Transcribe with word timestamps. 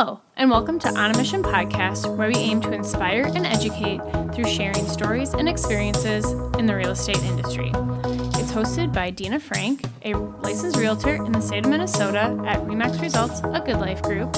Hello, 0.00 0.20
and 0.36 0.48
welcome 0.48 0.78
to 0.78 0.96
On 0.96 1.12
a 1.12 1.18
Mission 1.18 1.42
podcast, 1.42 2.16
where 2.16 2.28
we 2.28 2.36
aim 2.36 2.60
to 2.60 2.70
inspire 2.70 3.24
and 3.34 3.44
educate 3.44 4.00
through 4.32 4.44
sharing 4.44 4.86
stories 4.86 5.34
and 5.34 5.48
experiences 5.48 6.24
in 6.56 6.66
the 6.66 6.76
real 6.76 6.92
estate 6.92 7.20
industry. 7.24 7.72
It's 7.74 8.52
hosted 8.52 8.92
by 8.92 9.10
Dina 9.10 9.40
Frank, 9.40 9.86
a 10.04 10.14
licensed 10.14 10.76
realtor 10.76 11.16
in 11.16 11.32
the 11.32 11.40
state 11.40 11.64
of 11.64 11.70
Minnesota 11.72 12.40
at 12.46 12.60
Remax 12.60 13.00
Results, 13.00 13.40
a 13.40 13.60
Good 13.60 13.80
Life 13.80 14.00
Group, 14.02 14.36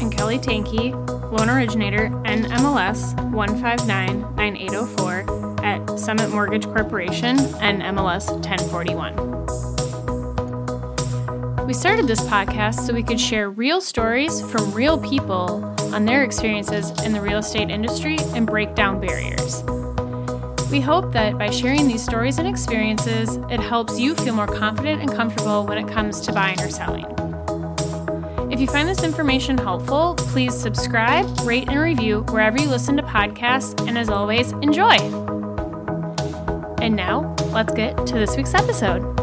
and 0.00 0.12
Kelly 0.12 0.38
Tanky, 0.38 0.92
loan 1.36 1.50
originator 1.50 2.10
NMLS 2.24 3.16
1599804 3.32 5.64
at 5.64 5.98
Summit 5.98 6.30
Mortgage 6.30 6.66
Corporation 6.66 7.36
NMLS 7.36 8.30
1041. 8.30 9.71
We 11.72 11.78
started 11.78 12.06
this 12.06 12.20
podcast 12.20 12.86
so 12.86 12.92
we 12.92 13.02
could 13.02 13.18
share 13.18 13.48
real 13.48 13.80
stories 13.80 14.42
from 14.50 14.72
real 14.72 14.98
people 14.98 15.64
on 15.94 16.04
their 16.04 16.22
experiences 16.22 16.90
in 17.00 17.14
the 17.14 17.20
real 17.22 17.38
estate 17.38 17.70
industry 17.70 18.18
and 18.34 18.46
break 18.46 18.74
down 18.74 19.00
barriers. 19.00 19.62
We 20.70 20.82
hope 20.82 21.14
that 21.14 21.38
by 21.38 21.48
sharing 21.48 21.88
these 21.88 22.04
stories 22.04 22.36
and 22.36 22.46
experiences, 22.46 23.36
it 23.50 23.58
helps 23.58 23.98
you 23.98 24.14
feel 24.16 24.34
more 24.34 24.46
confident 24.46 25.00
and 25.00 25.10
comfortable 25.10 25.64
when 25.64 25.78
it 25.78 25.88
comes 25.88 26.20
to 26.20 26.32
buying 26.34 26.60
or 26.60 26.68
selling. 26.68 27.06
If 28.52 28.60
you 28.60 28.66
find 28.66 28.86
this 28.86 29.02
information 29.02 29.56
helpful, 29.56 30.16
please 30.18 30.54
subscribe, 30.54 31.26
rate, 31.40 31.70
and 31.70 31.80
review 31.80 32.20
wherever 32.28 32.60
you 32.60 32.68
listen 32.68 32.98
to 32.98 33.02
podcasts, 33.02 33.88
and 33.88 33.96
as 33.96 34.10
always, 34.10 34.52
enjoy! 34.60 34.96
And 36.82 36.94
now, 36.94 37.34
let's 37.50 37.72
get 37.72 37.96
to 38.08 38.12
this 38.12 38.36
week's 38.36 38.52
episode. 38.52 39.21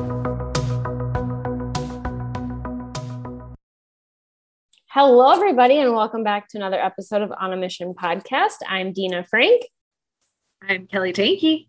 Hello, 5.01 5.31
everybody, 5.31 5.77
and 5.77 5.95
welcome 5.95 6.25
back 6.25 6.49
to 6.49 6.57
another 6.57 6.77
episode 6.77 7.21
of 7.21 7.31
On 7.39 7.53
a 7.53 7.55
Mission 7.55 7.93
podcast. 7.93 8.55
I'm 8.67 8.91
Dina 8.91 9.23
Frank. 9.23 9.61
I'm 10.61 10.87
Kelly 10.87 11.13
Tanky. 11.13 11.67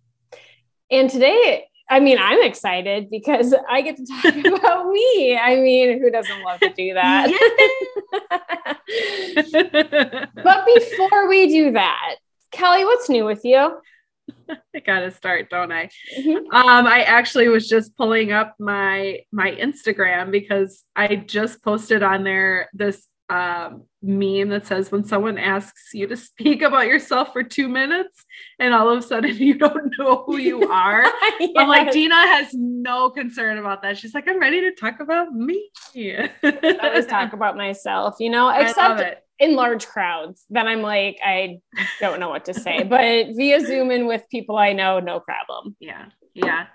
And 0.91 1.09
today, 1.09 1.69
I 1.89 2.00
mean, 2.00 2.19
I'm 2.19 2.42
excited 2.42 3.09
because 3.09 3.55
I 3.70 3.83
get 3.83 3.98
to 3.98 4.05
talk 4.05 4.34
about 4.59 4.89
me. 4.89 5.39
I 5.39 5.61
mean, 5.61 6.00
who 6.00 6.11
doesn't 6.11 6.42
love 6.42 6.59
to 6.59 6.70
do 6.70 6.95
that? 6.95 7.31
but 10.34 10.67
before 10.67 11.28
we 11.28 11.47
do 11.47 11.70
that, 11.75 12.17
Kelly, 12.50 12.84
what's 12.84 13.09
new 13.09 13.25
with 13.25 13.44
you? 13.44 13.78
I 14.48 14.81
gotta 14.84 15.12
start, 15.12 15.50
don't 15.50 15.70
I? 15.70 15.89
Mm-hmm. 16.19 16.53
Um, 16.53 16.89
I 16.89 17.03
actually 17.03 17.47
was 17.47 17.69
just 17.69 17.97
pulling 17.97 18.33
up 18.33 18.56
my 18.59 19.20
my 19.31 19.53
Instagram 19.53 20.33
because 20.33 20.83
I 20.97 21.15
just 21.15 21.62
posted 21.62 22.03
on 22.03 22.25
there 22.25 22.69
this 22.72 23.06
um, 23.31 23.84
meme 24.03 24.48
that 24.48 24.67
says 24.67 24.91
when 24.91 25.05
someone 25.05 25.39
asks 25.39 25.91
you 25.95 26.06
to 26.06 26.17
speak 26.17 26.62
about 26.62 26.86
yourself 26.86 27.33
for 27.33 27.42
two 27.42 27.69
minutes 27.69 28.25
and 28.59 28.75
all 28.75 28.89
of 28.89 28.98
a 28.98 29.03
sudden 29.03 29.37
you 29.39 29.55
don't 29.55 29.95
know 29.98 30.25
who 30.27 30.37
you 30.39 30.62
are. 30.70 31.05
yes. 31.39 31.50
I'm 31.56 31.69
like, 31.69 31.92
Dina 31.92 32.14
has 32.14 32.53
no 32.53 33.11
concern 33.11 33.59
about 33.59 33.83
that. 33.83 33.98
She's 33.98 34.14
like, 34.14 34.28
I'm 34.28 34.41
ready 34.41 34.61
to 34.62 34.72
talk 34.72 35.00
about 35.00 35.33
me. 35.33 35.70
I 35.95 36.31
always 36.83 37.06
talk 37.06 37.33
about 37.33 37.56
myself, 37.56 38.17
you 38.19 38.31
know, 38.31 38.48
except 38.50 39.22
in 39.39 39.55
large 39.55 39.87
crowds. 39.87 40.44
Then 40.50 40.67
I'm 40.67 40.83
like, 40.83 41.19
I 41.25 41.61
don't 42.00 42.20
know 42.20 42.28
what 42.28 42.44
to 42.47 42.55
say, 42.55 42.83
but 42.83 43.28
via 43.37 43.61
Zoom 43.61 43.91
in 43.91 44.06
with 44.06 44.25
people 44.31 44.56
I 44.56 44.72
know, 44.72 44.98
no 44.98 45.20
problem. 45.20 45.77
Yeah 45.78 46.06
yeah. 46.34 46.67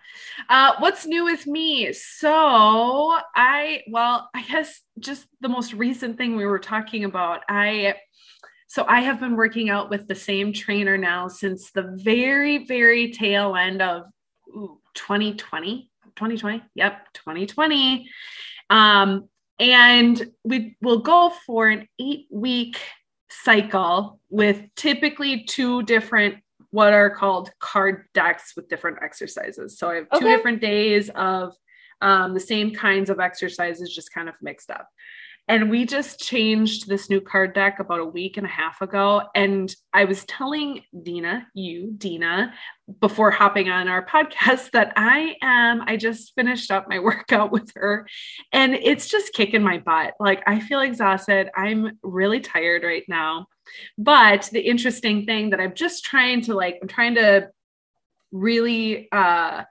Uh, 0.50 0.73
what's 0.80 1.06
new 1.06 1.23
with 1.23 1.48
me? 1.48 1.94
So 1.94 3.17
I, 3.36 3.84
well, 3.89 4.30
I 4.34 4.44
guess 4.44 4.81
just 5.00 5.28
the 5.42 5.50
most 5.50 5.73
recent 5.73 6.18
thing 6.18 6.35
we 6.35 6.46
were 6.46 6.59
talking 6.59 7.03
about. 7.03 7.41
I, 7.50 7.96
so 8.68 8.85
I 8.88 9.02
have 9.02 9.19
been 9.19 9.35
working 9.35 9.69
out 9.69 9.90
with 9.90 10.07
the 10.07 10.16
same 10.16 10.52
trainer 10.53 10.97
now 10.97 11.28
since 11.28 11.72
the 11.72 11.96
very, 12.03 12.66
very 12.66 13.12
tail 13.12 13.56
end 13.56 13.81
of 13.81 14.03
ooh, 14.50 14.79
2020. 14.96 15.90
2020. 16.16 16.63
Yep, 16.75 17.13
2020. 17.13 18.09
Um, 18.69 19.29
and 19.59 20.31
we 20.44 20.75
will 20.81 21.00
go 21.00 21.31
for 21.46 21.69
an 21.69 21.88
eight 22.00 22.28
week 22.29 22.79
cycle 23.29 24.19
with 24.29 24.62
typically 24.75 25.44
two 25.44 25.84
different 25.84 26.38
what 26.75 26.91
are 26.91 27.09
called 27.09 27.50
card 27.59 28.03
decks 28.13 28.52
with 28.58 28.68
different 28.68 28.97
exercises. 29.02 29.80
So 29.80 29.90
I 29.90 29.96
have 29.96 30.09
two 30.09 30.18
okay. 30.18 30.36
different 30.36 30.59
days 30.59 31.09
of 31.16 31.53
um, 32.02 32.34
the 32.34 32.40
same 32.41 32.75
kinds 32.75 33.09
of 33.09 33.22
exercises, 33.22 33.96
just 33.96 34.13
kind 34.13 34.28
of 34.28 34.36
mixed 34.41 34.69
up. 34.69 34.90
And 35.47 35.69
we 35.69 35.85
just 35.85 36.19
changed 36.19 36.90
this 36.90 37.09
new 37.09 37.22
card 37.22 37.53
deck 37.53 37.80
about 37.80 38.02
a 38.02 38.06
week 38.06 38.35
and 38.35 38.46
a 38.46 38.50
half 38.50 38.81
ago. 38.81 39.22
And 39.35 39.74
I 39.94 40.03
was 40.03 40.25
telling 40.25 40.81
Dina, 41.02 41.47
you, 41.53 41.94
Dina, 41.96 42.53
before 43.00 43.31
hopping 43.31 43.69
on 43.69 43.88
our 43.88 44.06
podcast, 44.14 44.72
that 44.72 44.91
I 44.97 45.38
am, 45.41 45.81
I 45.88 45.96
just 45.96 46.34
finished 46.35 46.72
up 46.72 46.90
my 46.90 47.00
workout 47.09 47.53
with 47.53 47.72
her 47.78 48.06
and 48.52 48.75
it's 48.75 49.08
just 49.08 49.31
kicking 49.31 49.64
my 49.64 49.78
butt. 49.78 50.16
Like 50.19 50.44
I 50.46 50.59
feel 50.59 50.81
exhausted. 50.81 51.50
I'm 51.56 52.00
really 52.03 52.41
tired 52.41 52.84
right 52.84 53.06
now. 53.08 53.46
But 53.98 54.50
the 54.52 54.62
interesting 54.62 55.26
thing 55.26 55.52
that 55.52 55.59
I'm 55.59 55.74
just 55.74 56.06
trying 56.06 56.42
to 56.42 56.53
like, 56.53 56.80
I'm 56.81 56.88
trying 56.88 57.16
to 57.16 57.50
really, 58.31 59.08
uh, 59.12 59.64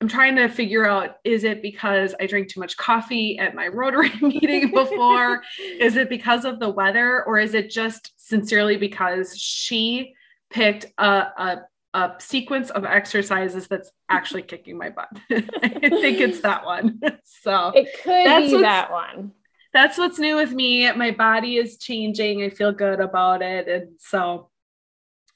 I'm 0.00 0.08
trying 0.08 0.36
to 0.36 0.48
figure 0.48 0.86
out 0.86 1.16
is 1.24 1.44
it 1.44 1.60
because 1.60 2.14
I 2.18 2.26
drank 2.26 2.48
too 2.48 2.60
much 2.60 2.76
coffee 2.76 3.38
at 3.38 3.54
my 3.54 3.68
Rotary 3.68 4.12
meeting 4.22 4.70
before? 4.70 5.42
is 5.58 5.96
it 5.96 6.08
because 6.08 6.44
of 6.44 6.58
the 6.58 6.70
weather? 6.70 7.24
Or 7.24 7.38
is 7.38 7.54
it 7.54 7.70
just 7.70 8.12
sincerely 8.16 8.76
because 8.76 9.38
she 9.38 10.14
picked 10.48 10.86
a, 10.96 11.04
a, 11.06 11.58
a 11.92 12.12
sequence 12.18 12.70
of 12.70 12.84
exercises 12.84 13.68
that's 13.68 13.90
actually 14.08 14.42
kicking 14.42 14.78
my 14.78 14.88
butt? 14.88 15.10
I 15.30 15.38
think 15.38 16.20
it's 16.20 16.40
that 16.40 16.64
one. 16.64 17.00
So 17.24 17.72
it 17.74 17.88
could 18.02 18.50
be 18.50 18.60
that 18.62 18.90
one 18.90 19.32
that's 19.72 19.98
what's 19.98 20.18
new 20.18 20.36
with 20.36 20.52
me. 20.52 20.90
My 20.92 21.10
body 21.10 21.56
is 21.56 21.78
changing. 21.78 22.42
I 22.42 22.50
feel 22.50 22.72
good 22.72 23.00
about 23.00 23.42
it. 23.42 23.68
And 23.68 23.88
so 23.98 24.50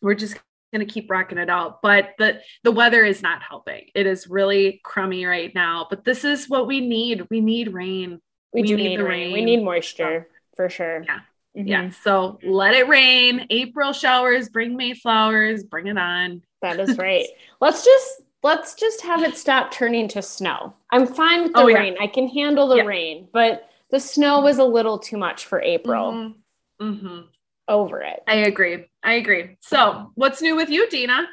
we're 0.00 0.14
just 0.14 0.36
going 0.72 0.86
to 0.86 0.92
keep 0.92 1.10
rocking 1.10 1.38
it 1.38 1.48
out. 1.48 1.80
But 1.82 2.10
the 2.18 2.40
the 2.62 2.72
weather 2.72 3.04
is 3.04 3.22
not 3.22 3.42
helping. 3.42 3.86
It 3.94 4.06
is 4.06 4.28
really 4.28 4.80
crummy 4.84 5.24
right 5.24 5.54
now. 5.54 5.86
But 5.88 6.04
this 6.04 6.24
is 6.24 6.48
what 6.48 6.66
we 6.66 6.80
need. 6.80 7.26
We 7.30 7.40
need 7.40 7.72
rain. 7.72 8.20
We, 8.52 8.62
we 8.62 8.68
do 8.68 8.76
need, 8.76 8.88
need 8.88 9.00
rain. 9.00 9.06
rain. 9.06 9.32
We 9.32 9.44
need 9.44 9.64
moisture 9.64 10.28
for 10.56 10.68
sure. 10.68 11.04
Yeah. 11.04 11.20
Mm-hmm. 11.56 11.68
Yeah. 11.68 11.90
So 11.90 12.38
let 12.42 12.74
it 12.74 12.88
rain. 12.88 13.46
April 13.50 13.92
showers, 13.92 14.48
bring 14.48 14.76
May 14.76 14.94
flowers, 14.94 15.62
bring 15.62 15.86
it 15.86 15.98
on. 15.98 16.42
That 16.62 16.80
is 16.80 16.98
right. 16.98 17.26
let's 17.60 17.84
just 17.84 18.22
let's 18.42 18.74
just 18.74 19.00
have 19.02 19.22
it 19.22 19.36
stop 19.36 19.70
turning 19.70 20.08
to 20.08 20.22
snow. 20.22 20.74
I'm 20.90 21.06
fine 21.06 21.44
with 21.44 21.52
the 21.52 21.60
oh, 21.60 21.66
rain. 21.66 21.94
Yeah. 21.94 22.02
I 22.02 22.06
can 22.08 22.28
handle 22.28 22.68
the 22.68 22.76
yeah. 22.76 22.82
rain, 22.82 23.28
but 23.32 23.68
the 23.90 24.00
snow 24.00 24.40
was 24.40 24.58
a 24.58 24.64
little 24.64 24.98
too 24.98 25.16
much 25.16 25.46
for 25.46 25.60
April. 25.60 26.12
Mm-hmm. 26.12 26.84
Mm-hmm. 26.84 27.20
Over 27.66 28.02
it. 28.02 28.22
I 28.26 28.36
agree. 28.36 28.86
I 29.02 29.14
agree. 29.14 29.56
So, 29.60 30.10
what's 30.16 30.42
new 30.42 30.54
with 30.54 30.68
you, 30.68 30.88
Dina? 30.90 31.26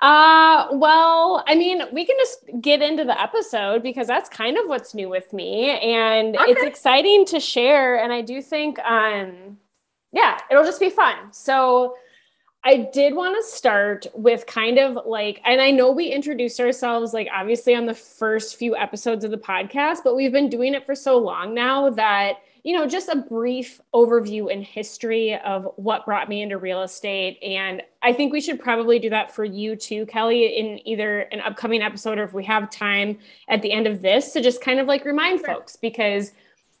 Uh, 0.00 0.66
well, 0.72 1.42
I 1.46 1.54
mean, 1.54 1.80
we 1.92 2.04
can 2.04 2.16
just 2.18 2.44
get 2.60 2.82
into 2.82 3.04
the 3.04 3.18
episode 3.18 3.82
because 3.82 4.06
that's 4.06 4.28
kind 4.28 4.58
of 4.58 4.64
what's 4.66 4.94
new 4.94 5.08
with 5.08 5.32
me 5.32 5.70
and 5.70 6.36
okay. 6.36 6.50
it's 6.50 6.62
exciting 6.62 7.24
to 7.26 7.40
share 7.40 7.96
and 8.02 8.12
I 8.12 8.20
do 8.20 8.42
think 8.42 8.78
um 8.80 9.56
yeah, 10.12 10.40
it'll 10.50 10.64
just 10.64 10.80
be 10.80 10.90
fun. 10.90 11.32
So, 11.32 11.94
I 12.66 12.88
did 12.92 13.14
want 13.14 13.36
to 13.36 13.48
start 13.48 14.08
with 14.12 14.44
kind 14.46 14.80
of 14.80 15.06
like, 15.06 15.40
and 15.44 15.60
I 15.60 15.70
know 15.70 15.92
we 15.92 16.08
introduced 16.08 16.58
ourselves 16.58 17.14
like 17.14 17.28
obviously 17.32 17.76
on 17.76 17.86
the 17.86 17.94
first 17.94 18.56
few 18.56 18.74
episodes 18.74 19.24
of 19.24 19.30
the 19.30 19.38
podcast, 19.38 19.98
but 20.02 20.16
we've 20.16 20.32
been 20.32 20.48
doing 20.48 20.74
it 20.74 20.84
for 20.84 20.96
so 20.96 21.16
long 21.16 21.54
now 21.54 21.90
that, 21.90 22.38
you 22.64 22.76
know, 22.76 22.84
just 22.88 23.08
a 23.08 23.14
brief 23.14 23.80
overview 23.94 24.52
and 24.52 24.64
history 24.64 25.38
of 25.38 25.68
what 25.76 26.04
brought 26.06 26.28
me 26.28 26.42
into 26.42 26.58
real 26.58 26.82
estate. 26.82 27.38
And 27.40 27.82
I 28.02 28.12
think 28.12 28.32
we 28.32 28.40
should 28.40 28.58
probably 28.58 28.98
do 28.98 29.10
that 29.10 29.32
for 29.32 29.44
you 29.44 29.76
too, 29.76 30.04
Kelly, 30.06 30.46
in 30.46 30.80
either 30.88 31.20
an 31.20 31.42
upcoming 31.42 31.82
episode 31.82 32.18
or 32.18 32.24
if 32.24 32.32
we 32.32 32.44
have 32.46 32.68
time 32.68 33.20
at 33.46 33.62
the 33.62 33.70
end 33.70 33.86
of 33.86 34.02
this 34.02 34.32
to 34.32 34.42
just 34.42 34.60
kind 34.60 34.80
of 34.80 34.88
like 34.88 35.04
remind 35.04 35.38
sure. 35.38 35.54
folks 35.54 35.76
because 35.76 36.32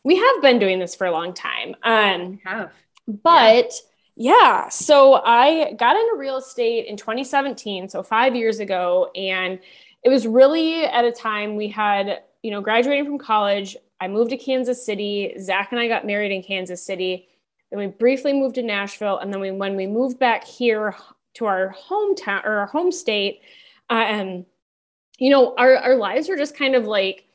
we 0.02 0.16
have 0.16 0.42
been 0.42 0.58
doing 0.58 0.80
this 0.80 0.96
for 0.96 1.06
a 1.06 1.12
long 1.12 1.32
time. 1.32 1.76
Um, 1.84 2.30
we 2.30 2.40
have. 2.44 2.72
But, 3.06 3.66
yeah 3.66 3.92
yeah. 4.16 4.70
So 4.70 5.20
I 5.24 5.74
got 5.74 5.94
into 5.94 6.16
real 6.16 6.38
estate 6.38 6.86
in 6.86 6.96
2017, 6.96 7.90
so 7.90 8.02
five 8.02 8.34
years 8.34 8.60
ago. 8.60 9.10
And 9.14 9.60
it 10.02 10.08
was 10.08 10.26
really 10.26 10.86
at 10.86 11.04
a 11.04 11.12
time 11.12 11.54
we 11.54 11.68
had, 11.68 12.22
you 12.42 12.50
know, 12.50 12.62
graduating 12.62 13.04
from 13.04 13.18
college. 13.18 13.76
I 14.00 14.08
moved 14.08 14.30
to 14.30 14.38
Kansas 14.38 14.84
City. 14.84 15.34
Zach 15.38 15.68
and 15.70 15.80
I 15.80 15.86
got 15.86 16.06
married 16.06 16.32
in 16.32 16.42
Kansas 16.42 16.82
City. 16.82 17.28
Then 17.70 17.78
we 17.78 17.88
briefly 17.88 18.32
moved 18.32 18.54
to 18.54 18.62
Nashville. 18.62 19.18
And 19.18 19.30
then 19.30 19.40
we, 19.40 19.50
when 19.50 19.76
we 19.76 19.86
moved 19.86 20.18
back 20.18 20.44
here 20.44 20.96
to 21.34 21.44
our 21.44 21.74
hometown 21.88 22.42
or 22.46 22.60
our 22.60 22.66
home 22.66 22.92
state, 22.92 23.42
um, 23.90 24.46
you 25.18 25.28
know, 25.28 25.54
our, 25.56 25.76
our 25.76 25.96
lives 25.96 26.28
were 26.28 26.36
just 26.36 26.56
kind 26.56 26.74
of 26.74 26.86
like 26.86 27.25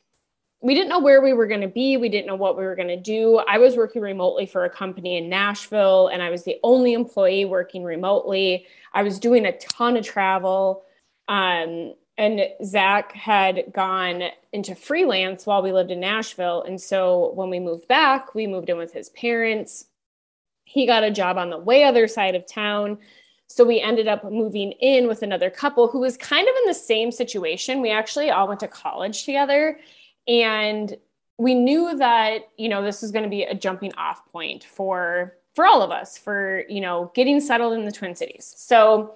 we 0.62 0.76
didn't 0.76 0.90
know 0.90 1.00
where 1.00 1.22
we 1.22 1.34
were 1.34 1.48
going 1.48 1.62
to 1.62 1.68
be. 1.68 1.98
We 1.98 2.10
didn't 2.10 2.28
know 2.28 2.36
what 2.36 2.56
we 2.56 2.64
were 2.64 2.76
going 2.76 2.88
to 2.88 2.98
do. 2.98 3.38
I 3.48 3.58
was 3.58 3.76
working 3.76 4.02
remotely 4.02 4.46
for 4.46 4.64
a 4.64 4.70
company 4.70 5.18
in 5.18 5.28
Nashville, 5.28 6.08
and 6.08 6.22
I 6.22 6.30
was 6.30 6.44
the 6.44 6.58
only 6.62 6.94
employee 6.94 7.46
working 7.46 7.84
remotely. 7.84 8.68
I 8.94 9.02
was 9.02 9.20
doing 9.20 9.46
a 9.46 9.58
ton 9.58 9.98
of 9.98 10.06
travel. 10.06 10.84
Um, 11.28 11.96
and 12.18 12.42
Zach 12.64 13.14
had 13.14 13.74
gone 13.74 14.24
into 14.54 14.76
freelance 14.76 15.48
while 15.48 15.64
we 15.64 15.72
lived 15.72 15.90
in 15.90 16.00
Nashville. 16.00 16.62
And 16.62 16.80
so 16.80 17.32
when 17.34 17.50
we 17.50 17.60
moved 17.60 17.88
back, 17.88 18.36
we 18.36 18.46
moved 18.46 18.70
in 18.70 18.78
with 18.78 18.94
his 18.94 19.10
parents. 19.10 19.86
He 20.66 20.86
got 20.86 21.04
a 21.04 21.10
job 21.10 21.38
on 21.38 21.50
the 21.50 21.58
way 21.58 21.84
other 21.84 22.08
side 22.08 22.36
of 22.36 22.46
town. 22.46 23.00
So 23.48 23.66
we 23.66 23.82
ended 23.82 24.08
up 24.08 24.24
moving 24.24 24.74
in 24.74 25.08
with 25.08 25.24
another 25.24 25.50
couple 25.50 25.88
who 25.88 26.00
was 26.00 26.16
kind 26.16 26.48
of 26.48 26.54
in 26.62 26.68
the 26.68 26.74
same 26.76 27.12
situation. 27.12 27.82
We 27.82 27.90
actually 27.90 28.30
all 28.30 28.48
went 28.48 28.60
to 28.60 28.68
college 28.68 29.26
together 29.26 29.80
and 30.28 30.96
we 31.38 31.56
knew 31.56 31.98
that, 31.98 32.50
you 32.58 32.70
know, 32.70 32.84
this 32.84 33.02
was 33.02 33.12
going 33.12 33.24
to 33.24 33.30
be 33.30 33.44
a 33.44 33.56
jumping 33.56 33.94
off 33.96 34.22
point 34.32 34.64
for 34.64 35.38
for 35.54 35.66
all 35.66 35.82
of 35.82 35.92
us 35.92 36.18
for, 36.18 36.64
you 36.70 36.80
know, 36.80 37.12
getting 37.14 37.42
settled 37.42 37.74
in 37.74 37.84
the 37.84 37.92
Twin 37.92 38.16
Cities. 38.16 38.54
So 38.58 39.16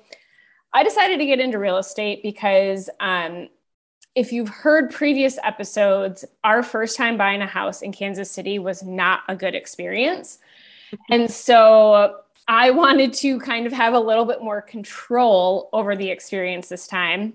I 0.74 0.84
decided 0.84 1.18
to 1.20 1.26
get 1.26 1.40
into 1.40 1.60
real 1.60 1.78
estate 1.78 2.22
because 2.24 2.90
um, 3.00 3.48
if 4.16 4.34
you've 4.34 4.50
heard 4.50 4.92
previous 4.92 5.38
episodes, 5.44 6.26
our 6.44 6.62
first 6.64 6.98
time 6.98 7.16
buying 7.16 7.42
a 7.42 7.48
house 7.48 7.82
in 7.82 7.94
Kansas 7.94 8.30
City 8.30 8.60
was 8.60 8.84
not 8.84 9.22
a 9.30 9.36
good 9.36 9.56
experience. 9.56 10.40
And 11.10 11.32
so 11.32 12.18
I 12.48 12.72
wanted 12.72 13.14
to 13.14 13.40
kind 13.40 13.66
of 13.66 13.74
have 13.74 13.94
a 13.94 14.00
little 14.00 14.26
bit 14.26 14.42
more 14.42 14.62
control 14.62 15.70
over 15.74 15.96
the 15.96 16.10
experience 16.10 16.70
this 16.70 16.88
time, 16.88 17.34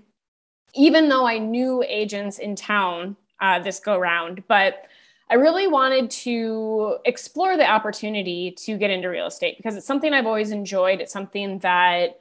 even 0.73 1.09
though 1.09 1.25
I 1.25 1.37
knew 1.37 1.83
agents 1.87 2.39
in 2.39 2.55
town 2.55 3.17
uh, 3.41 3.59
this 3.59 3.79
go 3.79 3.97
round. 3.97 4.43
But 4.47 4.85
I 5.29 5.35
really 5.35 5.67
wanted 5.67 6.09
to 6.11 6.97
explore 7.05 7.57
the 7.57 7.69
opportunity 7.69 8.51
to 8.59 8.77
get 8.77 8.91
into 8.91 9.09
real 9.09 9.27
estate 9.27 9.57
because 9.57 9.75
it's 9.75 9.87
something 9.87 10.13
I've 10.13 10.27
always 10.27 10.51
enjoyed. 10.51 11.01
It's 11.01 11.13
something 11.13 11.59
that, 11.59 12.19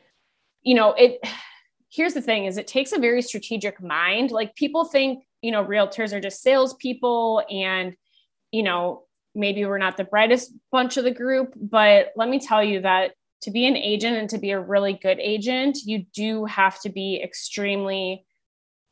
you 0.63 0.75
know, 0.75 0.93
it. 0.95 1.21
Here's 1.93 2.15
the 2.15 2.23
thing: 2.23 2.45
is 2.45 2.57
it 2.57 2.69
takes 2.69 2.93
a 2.93 3.01
very 3.01 3.21
strategic 3.21 3.83
mind. 3.83 4.31
Like 4.31 4.55
people 4.55 4.85
think, 4.85 5.25
you 5.43 5.51
know, 5.51 5.65
realtors 5.65 6.13
are 6.13 6.21
just 6.21 6.41
salespeople, 6.41 7.43
and 7.51 7.97
you 8.53 8.63
know, 8.63 9.03
maybe 9.35 9.65
we're 9.65 9.79
not 9.79 9.97
the 9.97 10.05
brightest 10.05 10.53
bunch 10.71 10.97
of 10.97 11.05
the 11.05 11.11
group, 11.11 11.53
but 11.57 12.13
let 12.15 12.29
me 12.29 12.39
tell 12.39 12.63
you 12.63 12.81
that 12.83 13.15
to 13.43 13.51
be 13.51 13.67
an 13.67 13.77
agent 13.77 14.17
and 14.17 14.29
to 14.31 14.39
be 14.39 14.51
a 14.51 14.61
really 14.61 14.93
good 14.93 15.19
agent, 15.19 15.79
you 15.85 16.05
do 16.15 16.45
have 16.45 16.81
to 16.83 16.91
be 16.91 17.21
extremely 17.23 18.25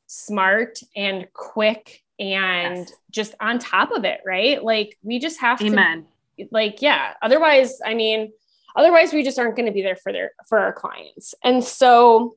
smart 0.07 0.81
and 0.97 1.29
quick 1.35 2.03
and 2.19 2.79
yes. 2.79 2.93
just 3.11 3.35
on 3.41 3.59
top 3.59 3.93
of 3.93 4.05
it, 4.05 4.21
right? 4.27 4.63
Like 4.63 4.97
we 5.03 5.19
just 5.19 5.41
have 5.41 5.61
Amen. 5.63 6.07
to 6.39 6.47
like 6.51 6.83
yeah, 6.83 7.15
otherwise 7.23 7.81
I 7.85 7.95
mean 7.95 8.33
otherwise 8.77 9.13
we 9.13 9.23
just 9.23 9.39
aren't 9.39 9.57
going 9.57 9.67
to 9.67 9.73
be 9.73 9.83
there 9.83 9.97
for 9.97 10.13
their 10.13 10.33
for 10.49 10.59
our 10.59 10.73
clients. 10.73 11.35
And 11.45 11.63
so 11.63 12.37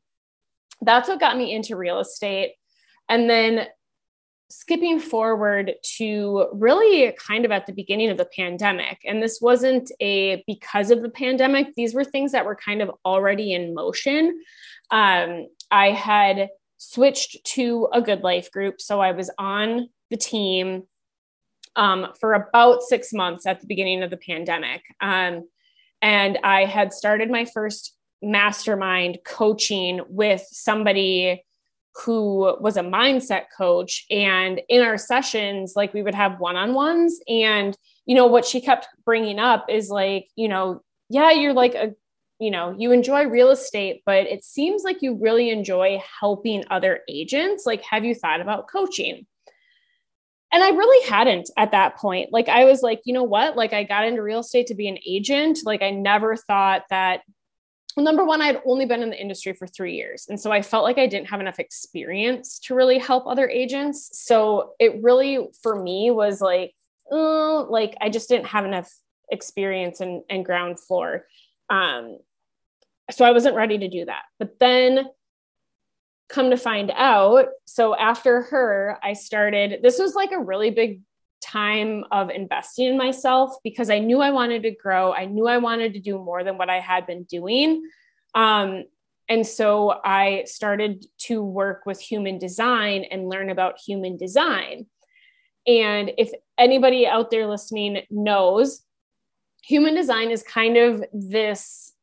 that's 0.81 1.07
what 1.07 1.19
got 1.19 1.37
me 1.37 1.53
into 1.53 1.75
real 1.75 1.99
estate. 1.99 2.53
And 3.09 3.29
then 3.29 3.67
skipping 4.51 4.99
forward 4.99 5.73
to 5.97 6.47
really 6.51 7.13
kind 7.13 7.45
of 7.45 7.51
at 7.51 7.65
the 7.65 7.73
beginning 7.73 8.09
of 8.09 8.17
the 8.17 8.27
pandemic 8.35 8.99
and 9.05 9.23
this 9.23 9.39
wasn't 9.41 9.89
a 10.01 10.43
because 10.45 10.91
of 10.91 11.01
the 11.01 11.09
pandemic 11.09 11.73
these 11.75 11.93
were 11.93 12.03
things 12.03 12.33
that 12.33 12.45
were 12.45 12.55
kind 12.55 12.81
of 12.81 12.91
already 13.05 13.53
in 13.53 13.73
motion 13.73 14.41
um, 14.91 15.47
i 15.71 15.91
had 15.91 16.49
switched 16.81 17.43
to 17.45 17.87
a 17.93 18.01
good 18.01 18.21
life 18.21 18.49
group. 18.51 18.81
So 18.81 18.99
I 18.99 19.11
was 19.11 19.29
on 19.37 19.87
the 20.09 20.17
team 20.17 20.83
um, 21.75 22.07
for 22.19 22.33
about 22.33 22.81
six 22.81 23.13
months 23.13 23.45
at 23.45 23.61
the 23.61 23.67
beginning 23.67 24.01
of 24.01 24.09
the 24.09 24.17
pandemic. 24.17 24.81
Um, 24.99 25.47
and 26.01 26.39
I 26.43 26.65
had 26.65 26.91
started 26.91 27.29
my 27.29 27.45
first 27.45 27.95
mastermind 28.23 29.19
coaching 29.23 30.01
with 30.09 30.43
somebody 30.49 31.45
who 32.03 32.57
was 32.59 32.77
a 32.77 32.81
mindset 32.81 33.43
coach. 33.55 34.05
And 34.09 34.59
in 34.67 34.81
our 34.81 34.97
sessions, 34.97 35.73
like 35.75 35.93
we 35.93 36.01
would 36.01 36.15
have 36.15 36.39
one 36.39 36.55
on 36.55 36.73
ones. 36.73 37.19
And, 37.27 37.77
you 38.07 38.15
know, 38.15 38.25
what 38.25 38.45
she 38.45 38.59
kept 38.59 38.87
bringing 39.05 39.37
up 39.37 39.67
is 39.69 39.89
like, 39.89 40.29
you 40.35 40.47
know, 40.47 40.81
yeah, 41.09 41.29
you're 41.29 41.53
like 41.53 41.75
a 41.75 41.93
you 42.41 42.49
know 42.49 42.75
you 42.77 42.91
enjoy 42.91 43.25
real 43.25 43.51
estate 43.51 44.01
but 44.05 44.25
it 44.25 44.43
seems 44.43 44.83
like 44.83 45.01
you 45.01 45.15
really 45.15 45.51
enjoy 45.51 46.01
helping 46.19 46.65
other 46.69 47.01
agents. 47.07 47.65
Like 47.65 47.83
have 47.83 48.03
you 48.03 48.15
thought 48.15 48.41
about 48.41 48.67
coaching? 48.67 49.27
And 50.51 50.63
i 50.63 50.69
really 50.69 51.09
hadn't 51.09 51.49
at 51.55 51.71
that 51.71 51.95
point. 51.97 52.33
Like 52.33 52.49
i 52.49 52.65
was 52.65 52.81
like 52.81 53.01
you 53.05 53.13
know 53.13 53.23
what? 53.23 53.55
Like 53.55 53.73
i 53.73 53.83
got 53.83 54.07
into 54.07 54.23
real 54.23 54.39
estate 54.39 54.67
to 54.67 54.75
be 54.75 54.87
an 54.87 54.97
agent. 55.05 55.59
Like 55.63 55.83
i 55.83 55.91
never 55.91 56.35
thought 56.35 56.83
that 56.89 57.21
well, 57.95 58.05
number 58.05 58.23
one 58.25 58.41
i'd 58.41 58.61
only 58.65 58.85
been 58.85 59.03
in 59.03 59.09
the 59.09 59.21
industry 59.21 59.53
for 59.53 59.67
three 59.67 59.95
years. 59.95 60.25
And 60.27 60.39
so 60.39 60.51
i 60.51 60.63
felt 60.63 60.83
like 60.83 60.97
i 60.97 61.05
didn't 61.05 61.29
have 61.29 61.41
enough 61.41 61.59
experience 61.59 62.57
to 62.65 62.73
really 62.75 62.97
help 62.97 63.27
other 63.27 63.47
agents. 63.47 64.09
So 64.13 64.71
it 64.79 65.01
really 65.03 65.47
for 65.61 65.81
me 65.81 66.09
was 66.09 66.41
like 66.41 66.73
uh, 67.11 67.65
like 67.65 67.95
i 68.01 68.09
just 68.09 68.29
didn't 68.29 68.47
have 68.47 68.65
enough 68.65 68.91
experience 69.31 70.01
and, 70.01 70.23
and 70.29 70.45
ground 70.45 70.79
floor. 70.79 71.25
Um, 71.69 72.17
so 73.11 73.25
I 73.25 73.31
wasn't 73.31 73.55
ready 73.55 73.77
to 73.77 73.87
do 73.87 74.05
that. 74.05 74.23
But 74.39 74.59
then 74.59 75.07
come 76.29 76.49
to 76.49 76.57
find 76.57 76.91
out, 76.95 77.47
so 77.65 77.95
after 77.95 78.43
her, 78.43 78.97
I 79.03 79.13
started, 79.13 79.81
this 79.83 79.99
was 79.99 80.15
like 80.15 80.31
a 80.31 80.39
really 80.39 80.71
big 80.71 81.01
time 81.43 82.05
of 82.11 82.29
investing 82.29 82.87
in 82.87 82.97
myself 82.97 83.55
because 83.63 83.89
I 83.89 83.99
knew 83.99 84.21
I 84.21 84.31
wanted 84.31 84.63
to 84.63 84.71
grow. 84.71 85.13
I 85.13 85.25
knew 85.25 85.47
I 85.47 85.57
wanted 85.57 85.93
to 85.93 85.99
do 85.99 86.17
more 86.17 86.43
than 86.43 86.57
what 86.57 86.69
I 86.69 86.79
had 86.79 87.05
been 87.05 87.23
doing. 87.23 87.83
Um, 88.33 88.83
and 89.27 89.45
so 89.45 89.99
I 90.03 90.43
started 90.45 91.05
to 91.23 91.43
work 91.43 91.85
with 91.85 91.99
human 91.99 92.37
design 92.37 93.05
and 93.09 93.29
learn 93.29 93.49
about 93.49 93.79
human 93.79 94.17
design. 94.17 94.87
And 95.67 96.11
if 96.17 96.31
anybody 96.57 97.07
out 97.07 97.31
there 97.31 97.47
listening 97.47 98.01
knows, 98.09 98.81
human 99.63 99.95
design 99.95 100.31
is 100.31 100.43
kind 100.43 100.77
of 100.77 101.03
this 101.13 101.93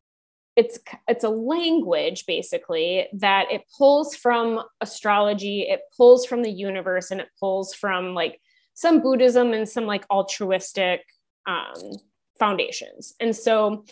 it's 0.58 0.78
it's 1.06 1.24
a 1.24 1.28
language 1.30 2.26
basically 2.26 3.06
that 3.12 3.46
it 3.50 3.62
pulls 3.78 4.16
from 4.16 4.60
astrology 4.80 5.62
it 5.62 5.80
pulls 5.96 6.26
from 6.26 6.42
the 6.42 6.50
universe 6.50 7.12
and 7.12 7.20
it 7.20 7.28
pulls 7.38 7.72
from 7.72 8.12
like 8.12 8.40
some 8.74 9.00
buddhism 9.00 9.52
and 9.52 9.68
some 9.68 9.86
like 9.86 10.04
altruistic 10.08 11.00
um, 11.46 11.74
foundations. 12.38 13.14
And 13.18 13.34
so 13.34 13.84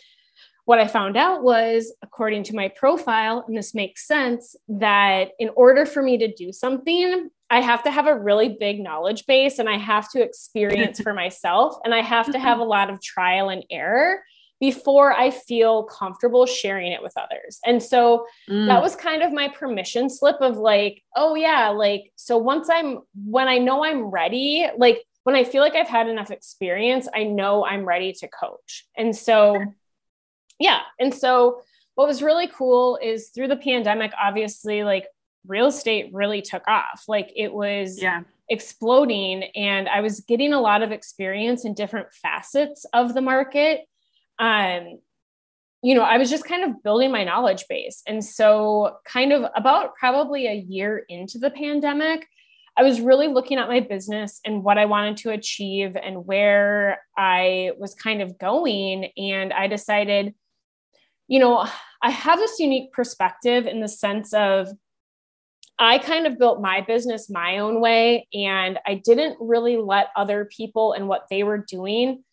what 0.64 0.80
i 0.80 0.86
found 0.86 1.16
out 1.16 1.44
was 1.44 1.94
according 2.02 2.42
to 2.42 2.54
my 2.54 2.68
profile 2.68 3.44
and 3.46 3.56
this 3.56 3.72
makes 3.72 4.06
sense 4.06 4.56
that 4.68 5.28
in 5.38 5.48
order 5.54 5.86
for 5.86 6.02
me 6.02 6.18
to 6.18 6.34
do 6.34 6.52
something 6.52 7.30
i 7.50 7.60
have 7.60 7.84
to 7.84 7.90
have 7.90 8.08
a 8.08 8.18
really 8.18 8.56
big 8.58 8.80
knowledge 8.80 9.24
base 9.26 9.60
and 9.60 9.68
i 9.68 9.78
have 9.78 10.10
to 10.10 10.20
experience 10.20 11.00
for 11.04 11.14
myself 11.14 11.76
and 11.84 11.94
i 11.94 12.00
have 12.02 12.32
to 12.32 12.38
have 12.38 12.58
a 12.58 12.64
lot 12.64 12.90
of 12.90 13.00
trial 13.00 13.48
and 13.48 13.64
error 13.70 14.18
before 14.60 15.12
I 15.12 15.30
feel 15.30 15.84
comfortable 15.84 16.46
sharing 16.46 16.92
it 16.92 17.02
with 17.02 17.12
others. 17.16 17.58
And 17.64 17.82
so 17.82 18.26
mm. 18.48 18.66
that 18.68 18.82
was 18.82 18.96
kind 18.96 19.22
of 19.22 19.32
my 19.32 19.48
permission 19.48 20.08
slip 20.08 20.36
of 20.40 20.56
like, 20.56 21.02
oh, 21.14 21.34
yeah, 21.34 21.68
like, 21.68 22.12
so 22.16 22.38
once 22.38 22.68
I'm, 22.70 23.00
when 23.26 23.48
I 23.48 23.58
know 23.58 23.84
I'm 23.84 24.04
ready, 24.04 24.66
like, 24.78 25.02
when 25.24 25.36
I 25.36 25.44
feel 25.44 25.62
like 25.62 25.74
I've 25.74 25.88
had 25.88 26.08
enough 26.08 26.30
experience, 26.30 27.08
I 27.14 27.24
know 27.24 27.64
I'm 27.64 27.84
ready 27.84 28.12
to 28.14 28.28
coach. 28.28 28.86
And 28.96 29.14
so, 29.14 29.60
yeah. 30.58 30.80
And 31.00 31.12
so, 31.12 31.62
what 31.96 32.06
was 32.06 32.22
really 32.22 32.46
cool 32.46 32.98
is 33.02 33.30
through 33.30 33.48
the 33.48 33.56
pandemic, 33.56 34.12
obviously, 34.22 34.84
like, 34.84 35.06
real 35.46 35.66
estate 35.66 36.10
really 36.12 36.42
took 36.42 36.66
off. 36.68 37.04
Like, 37.08 37.32
it 37.34 37.52
was, 37.52 38.00
yeah 38.00 38.22
exploding 38.48 39.42
and 39.56 39.88
I 39.88 40.00
was 40.00 40.20
getting 40.20 40.52
a 40.52 40.60
lot 40.60 40.82
of 40.82 40.92
experience 40.92 41.64
in 41.64 41.74
different 41.74 42.12
facets 42.12 42.86
of 42.92 43.12
the 43.12 43.20
market 43.20 43.88
um, 44.38 44.98
you 45.82 45.94
know, 45.94 46.02
I 46.02 46.18
was 46.18 46.30
just 46.30 46.44
kind 46.44 46.64
of 46.64 46.82
building 46.82 47.12
my 47.12 47.24
knowledge 47.24 47.64
base. 47.68 48.02
And 48.06 48.24
so, 48.24 48.96
kind 49.06 49.32
of 49.32 49.44
about 49.54 49.94
probably 49.94 50.46
a 50.46 50.54
year 50.54 51.04
into 51.08 51.38
the 51.38 51.50
pandemic, 51.50 52.26
I 52.76 52.82
was 52.82 53.00
really 53.00 53.28
looking 53.28 53.58
at 53.58 53.68
my 53.68 53.80
business 53.80 54.40
and 54.44 54.62
what 54.62 54.78
I 54.78 54.84
wanted 54.86 55.16
to 55.18 55.30
achieve 55.30 55.96
and 55.96 56.26
where 56.26 57.00
I 57.16 57.72
was 57.78 57.94
kind 57.94 58.20
of 58.20 58.38
going. 58.38 59.10
And 59.16 59.52
I 59.52 59.66
decided, 59.66 60.34
you 61.28 61.38
know, 61.38 61.66
I 62.02 62.10
have 62.10 62.38
this 62.38 62.58
unique 62.58 62.92
perspective 62.92 63.66
in 63.66 63.80
the 63.80 63.88
sense 63.88 64.34
of 64.34 64.68
I 65.78 65.98
kind 65.98 66.26
of 66.26 66.38
built 66.38 66.60
my 66.60 66.80
business 66.80 67.28
my 67.28 67.58
own 67.58 67.80
way, 67.80 68.26
and 68.32 68.78
I 68.86 68.94
didn't 68.94 69.36
really 69.40 69.76
let 69.76 70.08
other 70.16 70.46
people 70.46 70.94
and 70.94 71.06
what 71.06 71.26
they 71.30 71.42
were 71.42 71.58
doing 71.58 72.24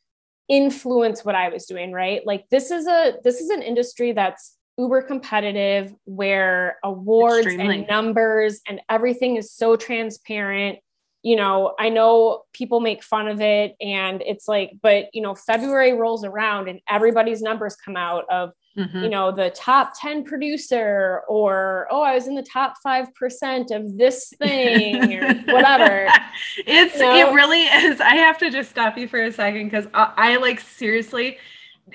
influence 0.50 1.23
what 1.23 1.35
I 1.35 1.50
was 1.50 1.65
doing, 1.65 1.91
right? 1.91 2.21
Like 2.25 2.45
this 2.50 2.71
is 2.71 2.88
a 2.88 3.13
this 3.23 3.39
is 3.41 3.50
an 3.50 3.62
industry 3.62 4.12
that's 4.12 4.57
uber 4.77 5.01
competitive 5.03 5.93
where 6.05 6.77
awards 6.83 7.45
Extremely. 7.45 7.79
and 7.79 7.88
numbers 7.88 8.62
and 8.67 8.81
everything 8.89 9.35
is 9.35 9.51
so 9.51 9.75
transparent. 9.75 10.79
you 11.23 11.38
know, 11.38 11.73
I 11.79 11.88
know 11.89 12.43
people 12.51 12.81
make 12.81 13.01
fun 13.03 13.27
of 13.29 13.39
it 13.39 13.75
and 13.79 14.21
it's 14.21 14.47
like, 14.47 14.71
but 14.81 15.05
you 15.13 15.21
know, 15.21 15.35
February 15.35 15.93
rolls 15.93 16.25
around 16.25 16.67
and 16.67 16.81
everybody's 16.89 17.41
numbers 17.41 17.75
come 17.77 17.95
out 17.95 18.25
of, 18.29 18.51
mm-hmm. 18.77 19.03
you 19.03 19.09
know, 19.09 19.31
the 19.31 19.49
top 19.51 19.93
10 19.99 20.23
producer 20.23 21.21
or, 21.27 21.87
oh, 21.91 22.01
I 22.01 22.15
was 22.15 22.27
in 22.27 22.35
the 22.35 22.43
top 22.43 22.75
5% 22.85 23.75
of 23.75 23.97
this 23.97 24.33
thing 24.37 25.13
or 25.13 25.33
whatever. 25.53 26.09
it's, 26.65 26.95
you 26.95 27.01
know? 27.01 27.29
it 27.29 27.33
really 27.33 27.63
is. 27.63 28.01
I 28.01 28.15
have 28.15 28.37
to 28.39 28.49
just 28.49 28.69
stop 28.69 28.97
you 28.97 29.07
for 29.07 29.21
a 29.23 29.31
second 29.31 29.65
because 29.65 29.87
I, 29.93 30.13
I 30.15 30.35
like 30.37 30.59
seriously, 30.59 31.37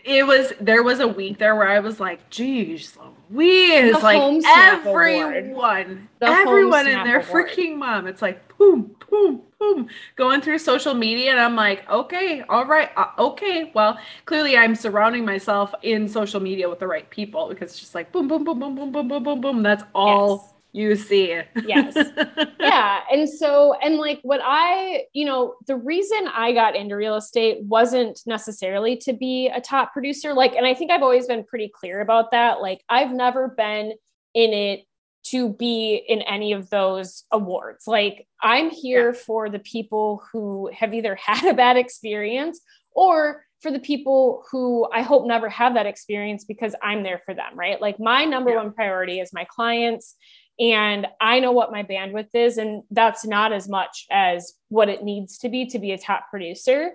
it 0.05 0.27
was 0.27 0.53
there 0.61 0.83
was 0.83 1.01
a 1.01 1.09
week 1.09 1.39
there 1.39 1.57
where 1.57 1.69
I 1.69 1.81
was 1.81 1.99
like, 1.99 2.29
geez, 2.31 2.97
Louise, 3.31 3.95
the 3.95 3.99
like 4.01 4.45
everyone, 4.47 6.09
everyone 6.21 6.87
and 6.87 7.09
their 7.09 7.21
freaking 7.21 7.77
mom. 7.77 8.07
It's 8.07 8.23
like 8.23 8.57
boom, 8.59 8.95
boom, 9.11 9.43
boom, 9.59 9.89
going 10.17 10.41
through 10.41 10.59
social 10.59 10.95
media, 10.95 11.31
and 11.31 11.41
I'm 11.41 11.57
like, 11.57 11.89
okay, 11.91 12.43
all 12.49 12.67
right, 12.67 12.91
uh, 12.97 13.09
okay. 13.19 13.71
Well, 13.75 13.99
clearly 14.25 14.57
I'm 14.57 14.75
surrounding 14.75 15.25
myself 15.25 15.75
in 15.83 16.09
social 16.09 16.41
media 16.41 16.69
with 16.69 16.79
the 16.79 16.87
right 16.87 17.09
people 17.11 17.49
because 17.49 17.71
it's 17.71 17.81
just 17.81 17.95
like 17.95 18.13
boom, 18.13 18.29
boom, 18.29 18.45
boom, 18.45 18.59
boom, 18.59 18.75
boom, 18.75 18.93
boom, 18.93 19.09
boom, 19.09 19.23
boom, 19.25 19.41
boom. 19.41 19.63
That's 19.63 19.85
all. 19.95 20.37
Yes 20.37 20.55
you 20.73 20.95
see 20.95 21.41
yes 21.67 21.97
yeah 22.61 23.01
and 23.11 23.29
so 23.29 23.75
and 23.83 23.97
like 23.97 24.21
what 24.23 24.41
i 24.45 25.03
you 25.15 25.25
know 25.25 25.55
the 25.67 25.77
reason 25.77 26.29
i 26.35 26.53
got 26.53 26.77
into 26.77 26.95
real 26.95 27.17
estate 27.17 27.63
wasn't 27.63 28.21
necessarily 28.27 28.97
to 28.97 29.15
be 29.15 29.49
a 29.49 29.61
top 29.61 29.93
producer 29.93 30.35
like 30.35 30.55
and 30.55 30.67
i 30.67 30.75
think 30.75 30.91
i've 30.91 31.03
always 31.03 31.27
been 31.27 31.43
pretty 31.45 31.71
clear 31.75 32.01
about 32.01 32.31
that 32.33 32.61
like 32.61 32.83
i've 32.89 33.13
never 33.13 33.49
been 33.49 33.93
in 34.35 34.53
it 34.53 34.85
to 35.31 35.51
be 35.55 35.97
in 36.09 36.23
any 36.23 36.53
of 36.53 36.71
those 36.71 37.25
awards 37.33 37.87
like 37.87 38.27
i'm 38.43 38.71
here 38.71 39.13
yeah. 39.13 39.19
for 39.27 39.49
the 39.49 39.59
people 39.59 40.23
who 40.33 40.71
have 40.73 40.95
either 40.95 41.15
had 41.21 41.45
a 41.45 41.55
bad 41.55 41.77
experience 41.77 42.61
or 42.93 43.45
for 43.61 43.73
the 43.73 43.81
people 43.81 44.45
who 44.51 44.89
I 44.93 45.03
hope 45.03 45.27
never 45.27 45.49
have 45.49 45.75
that 45.75 45.87
experience 45.87 46.45
because 46.45 46.77
I'm 46.81 47.03
there 47.03 47.21
for 47.25 47.35
them, 47.35 47.57
right? 47.57 47.81
Like 47.81 47.99
my 47.99 48.25
number 48.25 48.51
yeah. 48.51 48.59
one 48.59 48.73
priority 48.73 49.19
is 49.19 49.33
my 49.33 49.45
clients 49.51 50.15
and 50.61 51.07
I 51.21 51.39
know 51.41 51.53
what 51.53 51.71
my 51.71 51.85
bandwidth 51.85 52.35
is, 52.35 52.59
and 52.59 52.83
that's 52.91 53.25
not 53.25 53.53
as 53.53 53.69
much 53.69 54.07
as 54.11 54.55
what 54.69 54.89
it 54.89 55.05
needs 55.05 55.39
to 55.39 55.49
be 55.49 55.67
to 55.67 55.79
be 55.79 55.93
a 55.93 55.99
top 55.99 56.25
producer. 56.31 56.93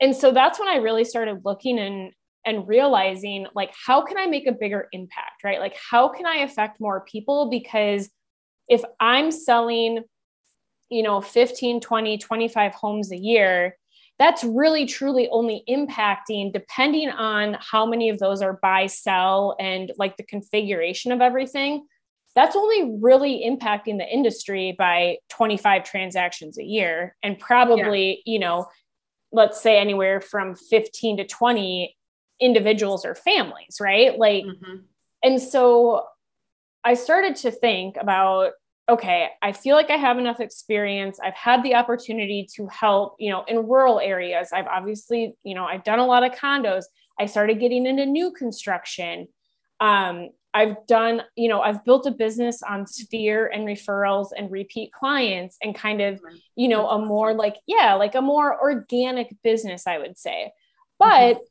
And 0.00 0.14
so 0.14 0.30
that's 0.30 0.60
when 0.60 0.68
I 0.68 0.76
really 0.76 1.04
started 1.04 1.44
looking 1.44 1.78
and 1.78 2.12
and 2.46 2.68
realizing 2.68 3.46
like 3.54 3.72
how 3.86 4.04
can 4.04 4.18
I 4.18 4.26
make 4.26 4.46
a 4.46 4.52
bigger 4.52 4.88
impact, 4.92 5.44
right? 5.44 5.60
Like 5.60 5.76
how 5.90 6.08
can 6.08 6.26
I 6.26 6.36
affect 6.38 6.80
more 6.80 7.04
people 7.10 7.48
because 7.50 8.10
if 8.68 8.82
I'm 9.00 9.30
selling 9.30 10.04
you 10.90 11.02
know 11.02 11.20
15 11.20 11.80
20 11.80 12.18
25 12.18 12.74
homes 12.74 13.10
a 13.10 13.16
year 13.16 13.76
that's 14.18 14.44
really 14.44 14.86
truly 14.86 15.28
only 15.30 15.64
impacting 15.68 16.52
depending 16.52 17.10
on 17.10 17.56
how 17.58 17.86
many 17.86 18.08
of 18.08 18.18
those 18.18 18.42
are 18.42 18.58
buy 18.62 18.86
sell 18.86 19.56
and 19.58 19.92
like 19.98 20.16
the 20.16 20.22
configuration 20.22 21.10
of 21.10 21.20
everything 21.20 21.86
that's 22.34 22.56
only 22.56 22.98
really 23.00 23.44
impacting 23.48 23.96
the 23.96 24.06
industry 24.06 24.74
by 24.78 25.16
25 25.30 25.84
transactions 25.84 26.58
a 26.58 26.64
year 26.64 27.16
and 27.22 27.38
probably 27.38 28.22
yeah. 28.24 28.32
you 28.32 28.38
know 28.38 28.66
let's 29.32 29.60
say 29.60 29.78
anywhere 29.78 30.20
from 30.20 30.54
15 30.54 31.16
to 31.16 31.26
20 31.26 31.96
individuals 32.40 33.04
or 33.04 33.14
families 33.14 33.78
right? 33.80 34.18
Like 34.18 34.44
mm-hmm. 34.44 34.76
and 35.22 35.40
so 35.40 36.04
i 36.82 36.94
started 36.94 37.36
to 37.36 37.50
think 37.50 37.96
about 37.98 38.52
okay 38.88 39.28
i 39.40 39.52
feel 39.52 39.74
like 39.74 39.88
i 39.88 39.96
have 39.96 40.18
enough 40.18 40.40
experience. 40.40 41.18
I've 41.22 41.34
had 41.34 41.62
the 41.62 41.74
opportunity 41.74 42.46
to 42.56 42.66
help 42.66 43.16
you 43.18 43.30
know 43.30 43.44
in 43.48 43.66
rural 43.66 44.00
areas. 44.00 44.50
I've 44.52 44.66
obviously 44.66 45.34
you 45.42 45.54
know 45.54 45.64
i've 45.64 45.84
done 45.84 45.98
a 45.98 46.06
lot 46.06 46.24
of 46.24 46.32
condos. 46.32 46.84
I 47.18 47.26
started 47.26 47.60
getting 47.60 47.86
into 47.86 48.06
new 48.06 48.32
construction. 48.32 49.28
Um, 49.80 50.30
I've 50.54 50.86
done, 50.86 51.22
you 51.34 51.48
know, 51.48 51.60
I've 51.60 51.84
built 51.84 52.06
a 52.06 52.12
business 52.12 52.62
on 52.62 52.86
sphere 52.86 53.48
and 53.48 53.66
referrals 53.66 54.28
and 54.36 54.50
repeat 54.52 54.92
clients 54.92 55.58
and 55.60 55.74
kind 55.74 56.00
of, 56.00 56.20
you 56.54 56.68
know, 56.68 56.88
a 56.88 57.04
more 57.04 57.34
like, 57.34 57.56
yeah, 57.66 57.94
like 57.94 58.14
a 58.14 58.22
more 58.22 58.58
organic 58.60 59.34
business, 59.42 59.84
I 59.88 59.98
would 59.98 60.16
say. 60.16 60.52
But 60.96 61.36
mm-hmm. 61.36 61.42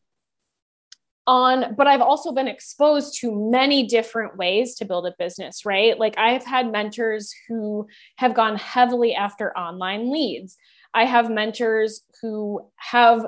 On, 1.25 1.75
but 1.75 1.87
I've 1.87 2.01
also 2.01 2.31
been 2.31 2.47
exposed 2.47 3.19
to 3.21 3.49
many 3.51 3.87
different 3.87 4.37
ways 4.37 4.75
to 4.75 4.85
build 4.85 5.05
a 5.07 5.13
business, 5.17 5.65
right? 5.65 5.97
Like 5.97 6.17
I've 6.17 6.45
had 6.45 6.71
mentors 6.71 7.33
who 7.47 7.87
have 8.17 8.33
gone 8.33 8.57
heavily 8.57 9.15
after 9.15 9.57
online 9.57 10.11
leads. 10.11 10.57
I 10.93 11.05
have 11.05 11.29
mentors 11.29 12.01
who 12.21 12.61
have, 12.75 13.25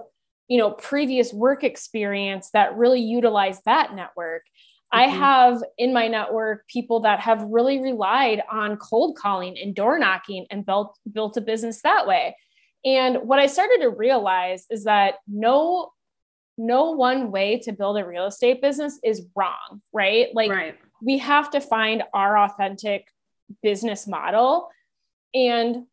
you 0.47 0.57
know, 0.57 0.71
previous 0.71 1.33
work 1.33 1.63
experience 1.63 2.49
that 2.51 2.75
really 2.75 3.01
utilize 3.01 3.61
that 3.65 3.95
network 3.95 4.43
I 4.91 5.07
mm-hmm. 5.07 5.19
have 5.19 5.63
in 5.77 5.93
my 5.93 6.07
network 6.07 6.67
people 6.67 7.01
that 7.01 7.19
have 7.19 7.43
really 7.43 7.79
relied 7.79 8.41
on 8.49 8.77
cold 8.77 9.17
calling 9.17 9.57
and 9.57 9.75
door 9.75 9.99
knocking 9.99 10.45
and 10.49 10.65
built 10.65 10.97
built 11.11 11.37
a 11.37 11.41
business 11.41 11.81
that 11.81 12.07
way. 12.07 12.35
And 12.85 13.17
what 13.23 13.39
I 13.39 13.47
started 13.47 13.79
to 13.81 13.89
realize 13.89 14.65
is 14.69 14.83
that 14.83 15.15
no 15.27 15.91
no 16.57 16.91
one 16.91 17.31
way 17.31 17.59
to 17.59 17.71
build 17.71 17.97
a 17.97 18.05
real 18.05 18.27
estate 18.27 18.61
business 18.61 18.99
is 19.03 19.25
wrong, 19.35 19.81
right? 19.93 20.27
Like 20.33 20.51
right. 20.51 20.75
we 21.01 21.17
have 21.17 21.51
to 21.51 21.61
find 21.61 22.03
our 22.13 22.37
authentic 22.37 23.07
business 23.61 24.07
model 24.07 24.69
and 25.33 25.85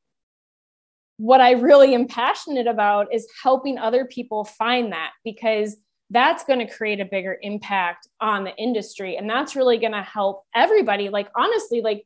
what 1.18 1.40
I 1.40 1.52
really 1.52 1.94
am 1.94 2.08
passionate 2.08 2.66
about 2.66 3.14
is 3.14 3.28
helping 3.42 3.78
other 3.78 4.04
people 4.04 4.44
find 4.44 4.92
that 4.92 5.12
because 5.24 5.76
that's 6.10 6.44
going 6.44 6.58
to 6.58 6.72
create 6.72 7.00
a 7.00 7.04
bigger 7.04 7.38
impact 7.42 8.08
on 8.20 8.44
the 8.44 8.54
industry 8.56 9.16
and 9.16 9.28
that's 9.28 9.56
really 9.56 9.78
going 9.78 9.92
to 9.92 10.02
help 10.02 10.44
everybody 10.54 11.08
like 11.08 11.28
honestly 11.36 11.80
like 11.80 12.04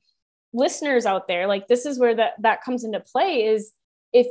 listeners 0.53 1.07
out 1.07 1.27
there 1.29 1.47
like 1.47 1.67
this 1.67 1.87
is 1.87 1.99
where 1.99 2.15
that 2.15 2.35
that 2.41 2.63
comes 2.63 2.85
into 2.85 3.01
play 3.01 3.45
is 3.45 3.73
if 4.13 4.27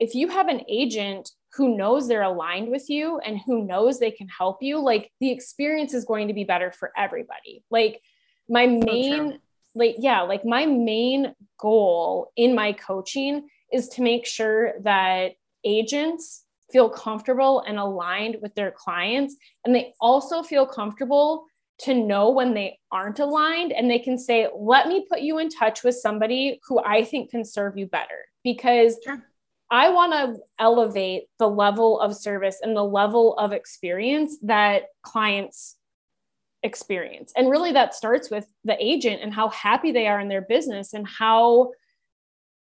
if 0.00 0.14
you 0.14 0.28
have 0.28 0.48
an 0.48 0.62
agent 0.68 1.30
who 1.54 1.76
knows 1.76 2.06
they're 2.06 2.22
aligned 2.22 2.68
with 2.68 2.88
you 2.90 3.18
and 3.18 3.40
who 3.46 3.64
knows 3.64 3.98
they 3.98 4.10
can 4.10 4.28
help 4.28 4.62
you 4.62 4.78
like 4.78 5.10
the 5.20 5.30
experience 5.30 5.94
is 5.94 6.04
going 6.04 6.28
to 6.28 6.34
be 6.34 6.44
better 6.44 6.70
for 6.70 6.92
everybody 6.96 7.64
like 7.70 8.00
my 8.48 8.66
main 8.66 9.32
so 9.32 9.38
like 9.74 9.96
yeah 9.98 10.22
like 10.22 10.44
my 10.44 10.66
main 10.66 11.34
goal 11.58 12.32
in 12.36 12.54
my 12.54 12.72
coaching 12.72 13.48
is 13.72 13.88
to 13.88 14.02
make 14.02 14.26
sure 14.26 14.74
that 14.82 15.32
agents 15.64 16.44
feel 16.70 16.88
comfortable 16.88 17.60
and 17.66 17.78
aligned 17.78 18.36
with 18.42 18.54
their 18.54 18.70
clients. 18.70 19.36
And 19.64 19.74
they 19.74 19.94
also 20.00 20.42
feel 20.42 20.66
comfortable 20.66 21.46
to 21.80 21.94
know 21.94 22.30
when 22.30 22.54
they 22.54 22.78
aren't 22.90 23.20
aligned 23.20 23.72
and 23.72 23.90
they 23.90 23.98
can 23.98 24.18
say, 24.18 24.48
let 24.54 24.88
me 24.88 25.06
put 25.08 25.20
you 25.20 25.38
in 25.38 25.48
touch 25.48 25.84
with 25.84 25.94
somebody 25.94 26.60
who 26.66 26.80
I 26.80 27.04
think 27.04 27.30
can 27.30 27.44
serve 27.44 27.78
you 27.78 27.86
better 27.86 28.26
because 28.42 28.98
sure. 29.04 29.24
I 29.70 29.90
want 29.90 30.12
to 30.12 30.42
elevate 30.58 31.24
the 31.38 31.48
level 31.48 32.00
of 32.00 32.16
service 32.16 32.58
and 32.62 32.76
the 32.76 32.84
level 32.84 33.36
of 33.36 33.52
experience 33.52 34.36
that 34.42 34.84
clients 35.02 35.76
experience. 36.62 37.32
And 37.36 37.50
really, 37.50 37.72
that 37.72 37.94
starts 37.94 38.30
with 38.30 38.46
the 38.64 38.76
agent 38.84 39.20
and 39.22 39.32
how 39.32 39.48
happy 39.50 39.92
they 39.92 40.08
are 40.08 40.20
in 40.20 40.28
their 40.28 40.42
business 40.42 40.94
and 40.94 41.06
how 41.06 41.72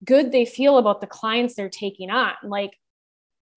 good 0.04 0.32
they 0.32 0.44
feel 0.44 0.78
about 0.78 1.00
the 1.00 1.06
clients 1.06 1.54
they're 1.54 1.68
taking 1.68 2.10
on. 2.10 2.34
Like, 2.42 2.72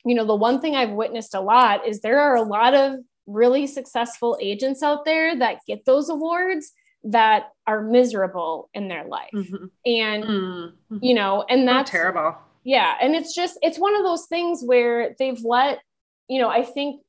you 0.05 0.15
know, 0.15 0.25
the 0.25 0.35
one 0.35 0.61
thing 0.61 0.75
I've 0.75 0.91
witnessed 0.91 1.35
a 1.35 1.41
lot 1.41 1.87
is 1.87 1.99
there 1.99 2.19
are 2.21 2.35
a 2.35 2.41
lot 2.41 2.73
of 2.73 2.99
really 3.27 3.67
successful 3.67 4.37
agents 4.41 4.81
out 4.81 5.05
there 5.05 5.37
that 5.37 5.59
get 5.67 5.85
those 5.85 6.09
awards 6.09 6.71
that 7.03 7.51
are 7.67 7.81
miserable 7.81 8.69
in 8.73 8.87
their 8.87 9.05
life. 9.05 9.29
Mm-hmm. 9.33 9.65
And, 9.85 10.23
mm-hmm. 10.23 10.97
you 11.01 11.13
know, 11.13 11.45
and 11.49 11.67
that's 11.67 11.91
so 11.91 11.97
terrible. 11.97 12.37
Yeah. 12.69 12.93
And 13.01 13.15
it's 13.15 13.33
just, 13.33 13.57
it's 13.63 13.79
one 13.79 13.95
of 13.95 14.03
those 14.03 14.27
things 14.27 14.61
where 14.63 15.15
they've 15.17 15.43
let, 15.43 15.79
you 16.27 16.39
know, 16.39 16.49
I 16.49 16.63
think 16.63 17.01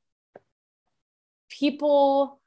people, 1.51 2.41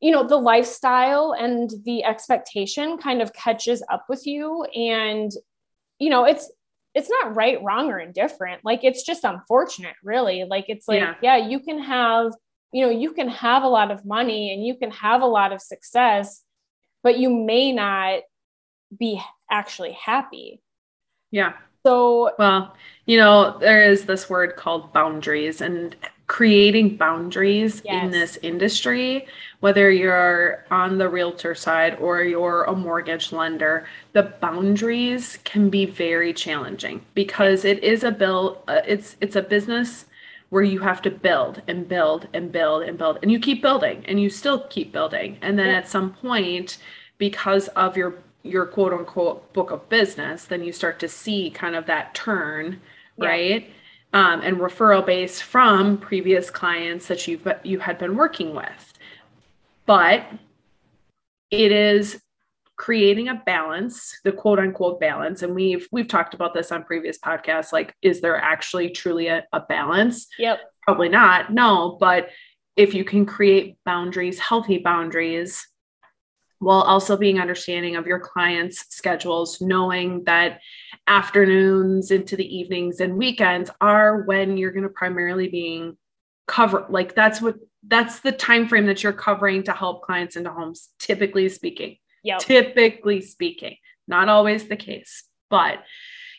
you 0.00 0.10
know, 0.10 0.26
the 0.26 0.36
lifestyle 0.36 1.36
and 1.38 1.70
the 1.84 2.02
expectation 2.02 2.98
kind 2.98 3.22
of 3.22 3.32
catches 3.32 3.80
up 3.88 4.06
with 4.08 4.26
you. 4.26 4.64
And, 4.74 5.30
you 6.00 6.10
know, 6.10 6.24
it's, 6.24 6.50
it's 6.96 7.08
not 7.08 7.36
right, 7.36 7.62
wrong, 7.62 7.92
or 7.92 8.00
indifferent. 8.00 8.62
Like 8.64 8.82
it's 8.82 9.04
just 9.04 9.22
unfortunate, 9.22 9.94
really. 10.02 10.42
Like 10.42 10.64
it's 10.66 10.88
like, 10.88 10.98
yeah. 10.98 11.14
yeah, 11.22 11.36
you 11.36 11.60
can 11.60 11.78
have, 11.78 12.32
you 12.72 12.84
know, 12.84 12.90
you 12.90 13.12
can 13.12 13.28
have 13.28 13.62
a 13.62 13.68
lot 13.68 13.92
of 13.92 14.04
money 14.04 14.52
and 14.52 14.66
you 14.66 14.74
can 14.74 14.90
have 14.90 15.22
a 15.22 15.26
lot 15.26 15.52
of 15.52 15.62
success, 15.62 16.42
but 17.04 17.20
you 17.20 17.30
may 17.30 17.70
not 17.70 18.22
be 18.98 19.22
actually 19.48 19.92
happy. 19.92 20.60
Yeah. 21.30 21.52
So, 21.86 22.32
well, 22.38 22.74
you 23.06 23.18
know, 23.18 23.58
there 23.58 23.84
is 23.84 24.06
this 24.06 24.30
word 24.30 24.56
called 24.56 24.92
boundaries, 24.92 25.60
and 25.60 25.94
creating 26.26 26.96
boundaries 26.96 27.82
Yes. 27.84 28.04
in 28.04 28.10
this 28.10 28.38
industry, 28.42 29.26
whether 29.60 29.90
you're 29.90 30.64
on 30.70 30.96
the 30.96 31.08
realtor 31.10 31.54
side 31.54 31.98
or 32.00 32.22
you're 32.22 32.64
a 32.64 32.74
mortgage 32.74 33.30
lender, 33.32 33.86
the 34.14 34.22
boundaries 34.40 35.38
can 35.44 35.68
be 35.68 35.84
very 35.84 36.32
challenging 36.32 37.04
because 37.14 37.66
it 37.66 37.84
is 37.84 38.02
a 38.04 38.10
bill. 38.10 38.62
Uh, 38.66 38.80
it's 38.86 39.16
it's 39.20 39.36
a 39.36 39.42
business 39.42 40.06
where 40.48 40.62
you 40.62 40.78
have 40.80 41.02
to 41.02 41.10
build 41.10 41.60
and 41.68 41.86
build 41.88 42.28
and 42.32 42.50
build 42.50 42.82
and 42.84 42.96
build, 42.96 43.18
and 43.22 43.30
you 43.30 43.38
keep 43.38 43.60
building 43.60 44.02
and 44.08 44.18
you 44.20 44.30
still 44.30 44.60
keep 44.70 44.90
building, 44.92 45.36
and 45.42 45.58
then 45.58 45.66
Yeah. 45.66 45.76
at 45.78 45.88
some 45.88 46.14
point, 46.14 46.78
because 47.18 47.68
of 47.68 47.96
your 47.96 48.14
your 48.44 48.66
quote 48.66 48.92
unquote 48.92 49.52
book 49.52 49.72
of 49.72 49.88
business, 49.88 50.44
then 50.44 50.62
you 50.62 50.70
start 50.70 51.00
to 51.00 51.08
see 51.08 51.50
kind 51.50 51.74
of 51.74 51.86
that 51.86 52.14
turn, 52.14 52.80
Yeah. 53.16 53.28
right? 53.28 53.70
Um, 54.12 54.42
and 54.42 54.58
referral 54.58 55.04
base 55.04 55.40
from 55.40 55.98
previous 55.98 56.48
clients 56.48 57.08
that 57.08 57.26
you've 57.26 57.48
you 57.64 57.80
had 57.80 57.98
been 57.98 58.14
working 58.16 58.54
with. 58.54 58.92
But 59.86 60.26
it 61.50 61.72
is 61.72 62.20
creating 62.76 63.28
a 63.28 63.42
balance, 63.46 64.20
the 64.24 64.30
quote 64.32 64.58
unquote 64.60 65.00
balance. 65.00 65.42
And 65.42 65.54
we've 65.54 65.88
we've 65.90 66.06
talked 66.06 66.34
about 66.34 66.54
this 66.54 66.70
on 66.70 66.84
previous 66.84 67.18
podcasts. 67.18 67.72
Like, 67.72 67.94
is 68.02 68.20
there 68.20 68.36
actually 68.36 68.90
truly 68.90 69.26
a, 69.28 69.44
a 69.52 69.60
balance? 69.60 70.28
Yep. 70.38 70.60
Probably 70.82 71.08
not. 71.08 71.52
No, 71.52 71.96
but 71.98 72.28
if 72.76 72.94
you 72.94 73.04
can 73.04 73.24
create 73.26 73.78
boundaries, 73.84 74.38
healthy 74.38 74.78
boundaries, 74.78 75.66
while 76.64 76.82
also 76.82 77.16
being 77.16 77.38
understanding 77.38 77.96
of 77.96 78.06
your 78.06 78.18
clients' 78.18 78.86
schedules, 78.88 79.60
knowing 79.60 80.24
that 80.24 80.60
afternoons 81.06 82.10
into 82.10 82.36
the 82.36 82.56
evenings 82.56 83.00
and 83.00 83.16
weekends 83.16 83.70
are 83.80 84.22
when 84.22 84.56
you're 84.56 84.72
going 84.72 84.84
to 84.84 84.88
primarily 84.88 85.48
being 85.48 85.96
cover 86.46 86.84
like 86.90 87.14
that's 87.14 87.40
what 87.40 87.56
that's 87.86 88.20
the 88.20 88.32
time 88.32 88.68
frame 88.68 88.86
that 88.86 89.02
you're 89.02 89.12
covering 89.12 89.62
to 89.62 89.72
help 89.72 90.02
clients 90.02 90.36
into 90.36 90.50
homes 90.50 90.90
typically 90.98 91.48
speaking. 91.48 91.96
Yep. 92.22 92.38
typically 92.40 93.20
speaking. 93.20 93.76
Not 94.08 94.28
always 94.28 94.66
the 94.66 94.76
case 94.76 95.24
but 95.50 95.84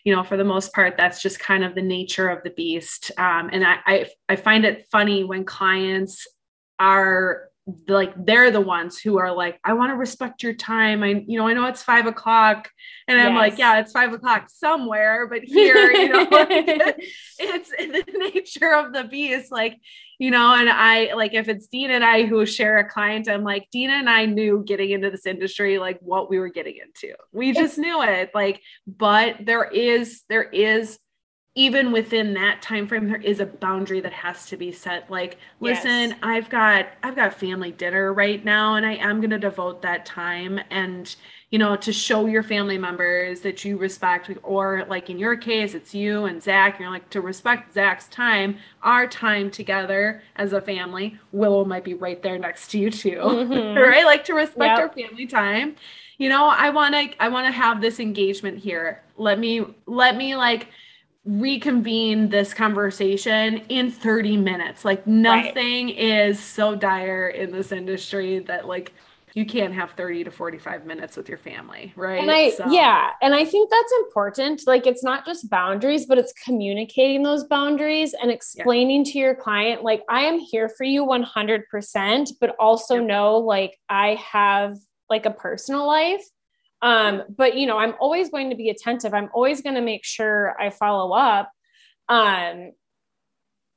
you 0.04 0.16
know 0.16 0.24
for 0.24 0.36
the 0.36 0.44
most 0.44 0.74
part 0.74 0.96
that's 0.98 1.22
just 1.22 1.40
kind 1.40 1.64
of 1.64 1.76
the 1.76 1.82
nature 1.82 2.30
of 2.30 2.44
the 2.44 2.50
beast. 2.50 3.12
Um, 3.18 3.50
and 3.52 3.66
I, 3.66 3.78
I 3.86 4.10
i 4.30 4.36
find 4.36 4.66
it 4.66 4.88
funny 4.92 5.24
when 5.24 5.46
clients 5.46 6.28
are 6.80 7.50
like 7.88 8.14
they're 8.26 8.52
the 8.52 8.62
ones 8.62 9.00
who 9.00 9.18
are 9.18 9.34
like 9.34 9.60
i 9.64 9.74
want 9.74 9.90
to 9.92 9.96
respect 9.96 10.44
your 10.44 10.54
time. 10.54 11.02
I 11.02 11.24
you 11.28 11.40
know 11.40 11.48
i 11.48 11.54
know 11.54 11.66
it's 11.66 11.82
five 11.82 12.06
o'clock. 12.06 12.70
And 13.08 13.20
i'm 13.20 13.36
like 13.36 13.58
yeah 13.58 13.80
it's 13.80 13.92
five 13.92 14.14
o'clock 14.14 14.50
somewhere 14.50 15.28
but 15.28 15.44
here 15.44 15.92
you 15.92 16.10
know 16.10 16.24
like, 16.32 16.50
it's 17.40 17.70
the 17.78 18.32
nature 18.34 18.74
of 18.74 18.94
the 18.94 19.04
beast 19.04 19.52
like 19.52 19.78
you 20.20 20.32
know 20.32 20.54
and 20.54 20.70
i 20.70 21.14
like 21.14 21.34
if 21.34 21.50
it's 21.50 21.68
Dina 21.68 21.94
and 21.94 22.06
i 22.06 22.26
who 22.26 22.46
share 22.46 22.78
a 22.78 22.90
client 22.90 23.28
i'm 23.28 23.44
like 23.44 23.68
Dina 23.72 23.94
and 23.94 24.10
i 24.10 24.26
knew 24.26 24.64
getting 24.66 24.92
into 24.92 25.10
this 25.10 25.26
industry 25.26 25.78
like 25.78 26.00
what 26.02 26.30
we 26.30 26.40
were 26.40 26.50
getting 26.50 26.78
into. 26.78 27.16
We 27.32 27.52
just 27.52 27.78
knew 27.78 28.02
it. 28.04 28.32
Like 28.34 28.62
but 28.88 29.38
there 29.46 29.64
is 29.64 30.24
there 30.30 30.44
is 30.44 30.98
even 31.58 31.92
within 31.94 32.34
that 32.34 32.62
time 32.62 32.86
frame 32.88 33.08
there 33.08 33.22
is 33.22 33.40
a 33.40 33.46
boundary 33.46 34.02
that 34.02 34.12
has 34.14 34.46
to 34.46 34.58
be 34.58 34.72
set 34.72 35.10
like 35.10 35.38
listen 35.62 36.14
Yes. 36.14 36.20
i've 36.22 36.50
got 36.50 36.88
i've 37.04 37.16
got 37.16 37.34
family 37.34 37.72
dinner 37.72 38.14
right 38.14 38.44
now 38.44 38.76
and 38.76 38.86
i 38.86 38.96
am 38.96 39.20
going 39.22 39.30
to 39.30 39.40
devote 39.40 39.82
that 39.82 40.06
time 40.06 40.60
and 40.70 41.16
you 41.52 41.60
know 41.60 41.76
to 41.78 41.94
show 41.94 42.26
your 42.26 42.44
family 42.44 42.78
members 42.78 43.42
that 43.42 43.64
you 43.64 43.78
respect 43.78 44.30
or 44.44 44.86
like 44.90 45.10
in 45.10 45.18
your 45.18 45.36
case 45.38 45.74
it's 45.74 45.94
you 45.96 46.26
and 46.26 46.44
zach 46.44 46.80
you're 46.80 46.90
like 46.90 47.10
to 47.10 47.22
respect 47.22 47.74
zach's 47.74 48.08
time 48.10 48.58
our 48.84 49.08
time 49.08 49.50
together 49.50 50.22
as 50.36 50.52
a 50.54 50.60
family 50.62 51.18
willow 51.32 51.64
might 51.64 51.84
be 51.86 51.94
right 51.94 52.22
there 52.22 52.38
next 52.38 52.70
to 52.72 52.80
you 52.80 52.90
too 52.92 53.20
Mhm. 53.22 53.76
right 53.76 54.06
like 54.06 54.26
to 54.26 54.34
respect 54.34 54.78
Yep. 54.78 54.80
our 54.80 54.90
family 54.90 55.26
time 55.28 55.76
you 56.18 56.30
know 56.30 56.46
i 56.48 56.70
want 56.70 56.94
to 56.94 57.24
i 57.24 57.28
want 57.30 57.46
to 57.48 57.52
have 57.52 57.82
this 57.82 58.00
engagement 58.00 58.58
here 58.58 59.02
let 59.18 59.40
me 59.40 59.66
let 59.86 60.16
me 60.18 60.36
like 60.36 60.68
reconvene 61.26 62.30
this 62.30 62.54
conversation 62.54 63.58
in 63.70 63.90
30 63.92 64.38
minutes 64.38 64.86
like 64.86 65.06
nothing 65.08 65.90
is 65.90 66.40
so 66.40 66.76
dire 66.76 67.30
in 67.30 67.52
this 67.52 67.72
industry 67.72 68.40
that 68.40 68.68
like 68.68 68.94
you 69.34 69.46
can't 69.46 69.74
have 69.74 69.92
30 69.92 70.24
to 70.24 70.32
45 70.32 70.86
minutes 70.86 71.18
with 71.18 71.28
your 71.28 71.38
family 71.40 71.92
right 71.98 72.22
And 72.22 72.32
I, 72.32 72.52
So- 72.52 72.72
yeah, 72.72 73.10
and 73.22 73.34
I 73.36 73.44
think 73.44 73.70
that's 73.70 73.94
important. 74.06 74.62
Like, 74.66 74.88
it's 74.88 75.04
not 75.04 75.26
just 75.26 75.50
boundaries, 75.50 76.06
but 76.06 76.18
it's 76.18 76.32
communicating 76.46 77.22
those 77.24 77.44
boundaries 77.44 78.14
and 78.14 78.32
explaining 78.32 79.04
to 79.06 79.18
your 79.20 79.36
client, 79.36 79.84
like, 79.84 80.04
I 80.10 80.22
am 80.22 80.40
here 80.40 80.70
for 80.70 80.86
you 80.86 81.04
100%, 81.04 82.32
but 82.40 82.56
also 82.60 82.96
Yep. 82.96 83.04
know, 83.08 83.38
like, 83.40 83.78
I 83.90 84.16
have 84.32 84.78
like 85.10 85.26
a 85.26 85.32
personal 85.32 85.86
life. 85.86 86.24
Um, 86.86 87.24
but 87.36 87.58
you 87.58 87.66
know, 87.66 87.78
I'm 87.80 87.96
always 88.00 88.30
going 88.30 88.52
to 88.52 88.56
be 88.56 88.70
attentive. 88.70 89.14
I'm 89.14 89.30
always 89.34 89.62
going 89.62 89.76
to 89.76 89.82
make 89.82 90.06
sure 90.06 90.56
I 90.62 90.70
follow 90.70 91.14
up. 91.14 91.52
Um, 92.08 92.72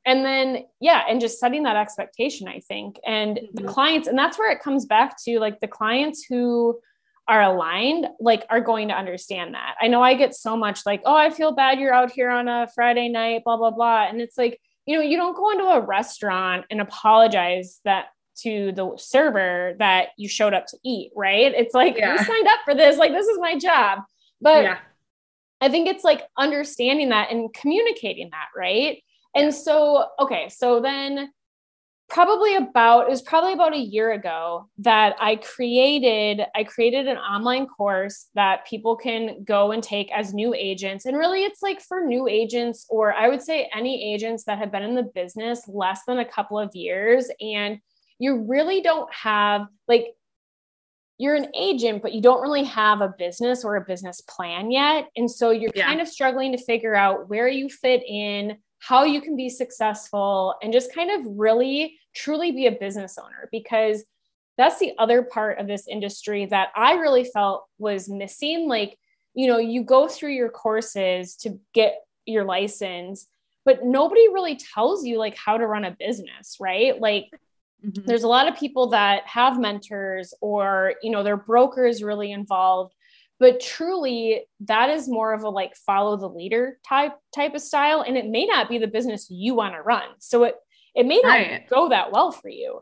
and 0.08 0.24
then 0.24 0.64
yeah 0.80 1.02
and 1.08 1.20
just 1.20 1.38
setting 1.38 1.64
that 1.64 1.76
expectation 1.76 2.48
i 2.48 2.60
think 2.60 2.98
and 3.06 3.40
the 3.54 3.64
Mhm. 3.64 3.68
clients 3.68 4.08
and 4.08 4.18
that's 4.18 4.38
where 4.38 4.50
it 4.50 4.60
comes 4.60 4.86
back 4.86 5.16
to 5.24 5.38
like 5.38 5.60
the 5.60 5.68
clients 5.68 6.24
who 6.24 6.78
are 7.26 7.42
aligned 7.42 8.08
like 8.18 8.46
are 8.48 8.60
going 8.60 8.88
to 8.88 8.94
understand 8.94 9.54
that 9.54 9.74
i 9.82 9.86
know 9.88 10.02
i 10.02 10.14
get 10.14 10.34
so 10.34 10.56
much 10.56 10.86
like 10.86 11.02
oh 11.04 11.16
i 11.16 11.28
feel 11.30 11.52
bad 11.52 11.78
you're 11.78 11.92
out 11.92 12.10
here 12.10 12.30
on 12.30 12.48
a 12.48 12.68
friday 12.74 13.08
night 13.08 13.42
blah 13.44 13.56
blah 13.58 13.70
blah 13.70 14.06
and 14.08 14.20
it's 14.20 14.38
like 14.38 14.58
you 14.86 14.96
know 14.96 15.02
you 15.02 15.16
don't 15.18 15.36
go 15.36 15.50
into 15.50 15.64
a 15.64 15.80
restaurant 15.80 16.64
and 16.70 16.80
apologize 16.80 17.80
that 17.84 18.06
to 18.42 18.72
the 18.72 18.92
server 18.96 19.74
that 19.78 20.08
you 20.16 20.28
showed 20.28 20.54
up 20.54 20.66
to 20.66 20.76
eat 20.84 21.10
right 21.16 21.52
it's 21.56 21.74
like 21.74 21.96
Yeah. 21.96 22.12
you 22.12 22.18
signed 22.18 22.48
up 22.48 22.60
for 22.64 22.74
this 22.74 22.96
like 22.96 23.12
this 23.12 23.26
is 23.26 23.38
my 23.40 23.58
job 23.58 24.00
but 24.40 24.62
yeah 24.62 24.78
I 25.60 25.68
think 25.68 25.88
it's 25.88 26.04
like 26.04 26.22
understanding 26.36 27.08
that 27.08 27.30
and 27.32 27.52
communicating 27.52 28.30
that, 28.30 28.46
right? 28.56 29.02
And 29.34 29.52
so, 29.52 30.06
okay, 30.20 30.48
so 30.48 30.80
then 30.80 31.30
probably 32.08 32.54
about 32.56 33.02
it 33.02 33.10
was 33.10 33.20
probably 33.20 33.52
about 33.52 33.74
a 33.74 33.78
year 33.78 34.12
ago 34.12 34.70
that 34.78 35.14
I 35.20 35.36
created 35.36 36.40
I 36.54 36.64
created 36.64 37.06
an 37.06 37.18
online 37.18 37.66
course 37.66 38.28
that 38.34 38.66
people 38.66 38.96
can 38.96 39.44
go 39.44 39.72
and 39.72 39.82
take 39.82 40.10
as 40.12 40.32
new 40.32 40.54
agents. 40.54 41.04
And 41.04 41.18
really 41.18 41.44
it's 41.44 41.60
like 41.60 41.82
for 41.82 42.00
new 42.06 42.26
agents 42.26 42.86
or 42.88 43.12
I 43.12 43.28
would 43.28 43.42
say 43.42 43.68
any 43.74 44.14
agents 44.14 44.44
that 44.44 44.58
have 44.58 44.72
been 44.72 44.82
in 44.84 44.94
the 44.94 45.10
business 45.14 45.68
less 45.68 46.00
than 46.06 46.18
a 46.18 46.24
couple 46.24 46.58
of 46.58 46.74
years 46.74 47.28
and 47.40 47.78
you 48.18 48.44
really 48.48 48.80
don't 48.80 49.12
have 49.12 49.66
like 49.86 50.14
you're 51.20 51.34
an 51.34 51.50
agent, 51.56 52.00
but 52.00 52.12
you 52.12 52.22
don't 52.22 52.40
really 52.40 52.62
have 52.62 53.00
a 53.00 53.12
business 53.18 53.64
or 53.64 53.74
a 53.74 53.84
business 53.84 54.20
plan 54.20 54.70
yet. 54.70 55.08
And 55.16 55.28
so 55.28 55.50
you're 55.50 55.72
Yeah. 55.74 55.86
kind 55.86 56.00
of 56.00 56.06
struggling 56.06 56.52
to 56.52 56.58
figure 56.58 56.94
out 56.94 57.28
where 57.28 57.48
you 57.48 57.68
fit 57.68 58.04
in, 58.06 58.58
how 58.78 59.02
you 59.02 59.20
can 59.20 59.34
be 59.34 59.48
successful, 59.48 60.54
and 60.62 60.72
just 60.72 60.94
kind 60.94 61.10
of 61.10 61.26
really 61.36 61.98
truly 62.14 62.52
be 62.52 62.66
a 62.66 62.72
business 62.72 63.18
owner 63.18 63.48
because 63.50 64.04
that's 64.56 64.78
the 64.78 64.92
other 64.98 65.22
part 65.24 65.58
of 65.58 65.66
this 65.66 65.88
industry 65.88 66.46
that 66.46 66.68
I 66.76 66.94
really 66.94 67.24
felt 67.24 67.66
was 67.78 68.08
missing. 68.08 68.68
Like, 68.68 68.96
you 69.34 69.48
know, 69.48 69.58
you 69.58 69.82
go 69.82 70.06
through 70.06 70.34
your 70.34 70.50
courses 70.50 71.34
to 71.38 71.58
get 71.74 71.98
your 72.26 72.44
license, 72.44 73.26
but 73.64 73.84
nobody 73.84 74.28
really 74.28 74.54
tells 74.54 75.04
you 75.04 75.18
like 75.18 75.36
how 75.36 75.58
to 75.58 75.66
run 75.66 75.84
a 75.84 75.96
business, 75.98 76.58
right? 76.60 77.00
Like, 77.00 77.26
Mhm. 77.84 78.04
there's 78.06 78.24
a 78.24 78.28
lot 78.28 78.48
of 78.48 78.56
people 78.58 78.88
that 78.88 79.26
have 79.26 79.58
mentors 79.58 80.34
or 80.40 80.94
you 81.02 81.10
know 81.10 81.22
their 81.22 81.36
broker 81.36 81.86
is 81.86 82.02
really 82.02 82.32
involved 82.32 82.94
but 83.40 83.60
truly 83.60 84.44
that 84.60 84.90
is 84.90 85.08
more 85.08 85.32
of 85.32 85.42
a 85.44 85.48
like 85.48 85.76
follow 85.76 86.16
the 86.16 86.28
leader 86.28 86.78
type 86.86 87.12
type 87.34 87.54
of 87.54 87.60
style 87.60 88.00
and 88.02 88.16
it 88.16 88.26
may 88.26 88.44
not 88.46 88.68
be 88.68 88.78
the 88.78 88.86
business 88.88 89.28
you 89.30 89.54
want 89.54 89.74
to 89.74 89.80
run 89.82 90.08
so 90.18 90.44
it 90.44 90.56
it 90.94 91.06
may 91.06 91.20
not 91.22 91.30
Right. 91.30 91.68
go 91.68 91.88
that 91.88 92.10
well 92.10 92.32
for 92.32 92.48
you 92.48 92.80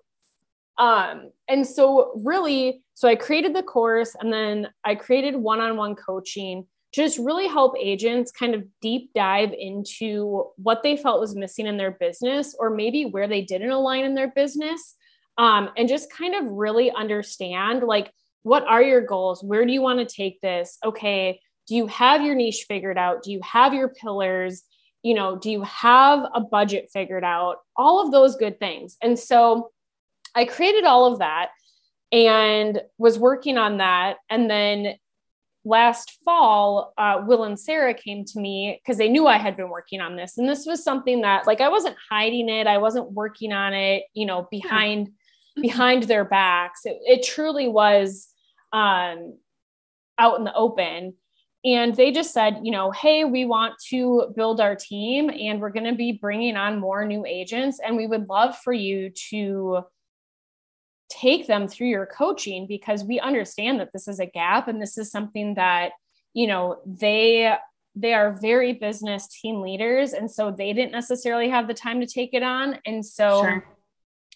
um 0.79 1.31
and 1.49 1.67
so 1.67 2.13
really 2.25 2.83
so 2.95 3.09
i 3.09 3.15
created 3.17 3.55
the 3.55 3.63
course 3.63 4.15
and 4.21 4.33
then 4.33 4.69
i 4.85 4.95
created 4.95 5.35
one-on-one 5.37 5.95
coaching 5.95 6.67
just 6.93 7.19
really 7.19 7.47
help 7.47 7.75
agents 7.79 8.31
kind 8.31 8.55
of 8.55 8.65
deep 8.81 9.11
dive 9.15 9.53
into 9.53 10.47
what 10.57 10.83
they 10.83 10.97
felt 10.97 11.21
was 11.21 11.35
missing 11.35 11.67
in 11.67 11.77
their 11.77 11.91
business 11.91 12.55
or 12.59 12.71
maybe 12.71 13.05
where 13.05 13.29
they 13.29 13.43
didn't 13.43 13.71
align 13.71 14.05
in 14.05 14.15
their 14.15 14.33
business 14.33 14.95
um, 15.39 15.71
and 15.77 15.89
just 15.89 16.11
kind 16.11 16.35
of 16.35 16.51
really 16.53 16.91
understand 16.91 17.83
like 17.83 18.13
what 18.43 18.63
are 18.63 18.83
your 18.83 19.01
goals? 19.01 19.43
Where 19.43 19.67
do 19.67 19.73
you 19.73 19.83
want 19.83 19.99
to 19.99 20.15
take 20.15 20.41
this? 20.41 20.79
Okay 20.85 21.41
do 21.67 21.75
you 21.75 21.87
have 21.89 22.23
your 22.23 22.35
niche 22.35 22.65
figured 22.69 22.97
out? 22.97 23.23
Do 23.23 23.33
you 23.33 23.41
have 23.43 23.75
your 23.75 23.89
pillars? 23.89 24.63
You 25.03 25.15
know 25.15 25.37
do 25.37 25.51
you 25.51 25.63
have 25.63 26.27
a 26.35 26.41
budget 26.41 26.89
figured 26.93 27.25
out? 27.25 27.57
All 27.77 28.05
of 28.05 28.13
those 28.13 28.37
good 28.37 28.59
things. 28.59 28.97
And 29.03 29.19
so 29.19 29.71
i 30.35 30.45
created 30.45 30.85
all 30.85 31.11
of 31.11 31.21
that 31.21 31.49
and 32.13 32.81
was 32.99 33.19
working 33.19 33.59
on 33.59 33.79
that. 33.79 34.19
And 34.31 34.51
then 34.51 34.95
last 35.67 36.19
fall, 36.25 36.95
uh, 36.97 37.23
Will 37.27 37.45
and 37.45 37.59
Sarah 37.59 37.93
came 37.93 38.25
to 38.25 38.41
me 38.41 38.81
because 38.83 38.97
they 38.97 39.09
knew 39.09 39.27
I 39.27 39.37
had 39.37 39.57
been 39.57 39.69
working 39.69 40.01
on 40.01 40.17
this. 40.17 40.39
And 40.39 40.49
this 40.49 40.65
was 40.65 40.83
something 40.83 41.23
that 41.23 41.47
like 41.47 41.61
I 41.61 41.69
wasn't 41.69 41.97
hiding 42.09 42.49
it. 42.49 42.67
I 42.67 42.79
wasn't 42.79 43.13
working 43.13 43.53
on 43.53 43.75
it, 43.75 44.05
you 44.15 44.27
know, 44.27 44.47
behind 44.51 45.11
yeah. 45.57 45.63
behind 45.63 46.05
their 46.05 46.25
backs. 46.25 46.83
It, 46.85 46.99
it 47.03 47.27
truly 47.27 47.69
was 47.69 48.29
um, 48.73 49.39
out 50.19 50.39
in 50.39 50.45
the 50.45 50.55
open. 50.55 51.15
And 51.65 51.97
they 51.97 52.13
just 52.13 52.33
said, 52.33 52.61
you 52.63 52.71
know, 52.71 52.93
hey, 52.93 53.25
we 53.25 53.45
want 53.45 53.75
to 53.89 54.33
build 54.37 54.61
our 54.61 54.77
team 54.77 55.31
and 55.31 55.61
we're 55.61 55.71
going 55.71 55.91
to 55.91 55.97
be 55.97 56.13
bringing 56.13 56.57
on 56.57 56.79
more 56.79 57.05
new 57.05 57.27
agents. 57.27 57.81
And 57.85 57.97
we 57.97 58.07
would 58.07 58.29
love 58.29 58.57
for 58.59 58.73
you 58.73 59.11
to 59.31 59.81
take 61.21 61.47
them 61.47 61.69
through 61.69 61.89
your 61.89 62.07
coaching 62.07 62.67
because 62.67 63.05
we 63.05 63.21
understand 63.21 63.81
that 63.81 63.93
this 63.93 64.09
is 64.09 64.21
a 64.21 64.27
gap 64.27 64.69
and 64.69 64.81
this 64.81 64.99
is 64.99 65.11
something 65.11 65.55
that 65.55 65.93
you 66.35 66.47
know 66.47 66.79
they 66.85 67.55
they 67.97 68.13
are 68.13 68.39
very 68.41 68.75
business 68.75 69.27
team 69.27 69.63
leaders. 69.63 70.13
And 70.13 70.31
so 70.31 70.51
they 70.51 70.75
didn't 70.75 70.93
necessarily 70.93 71.49
have 71.49 71.67
the 71.67 71.75
time 71.75 72.01
to 72.01 72.07
take 72.07 72.35
it 72.35 72.43
on. 72.43 72.79
And 72.85 73.05
so 73.05 73.43
sure. 73.43 73.65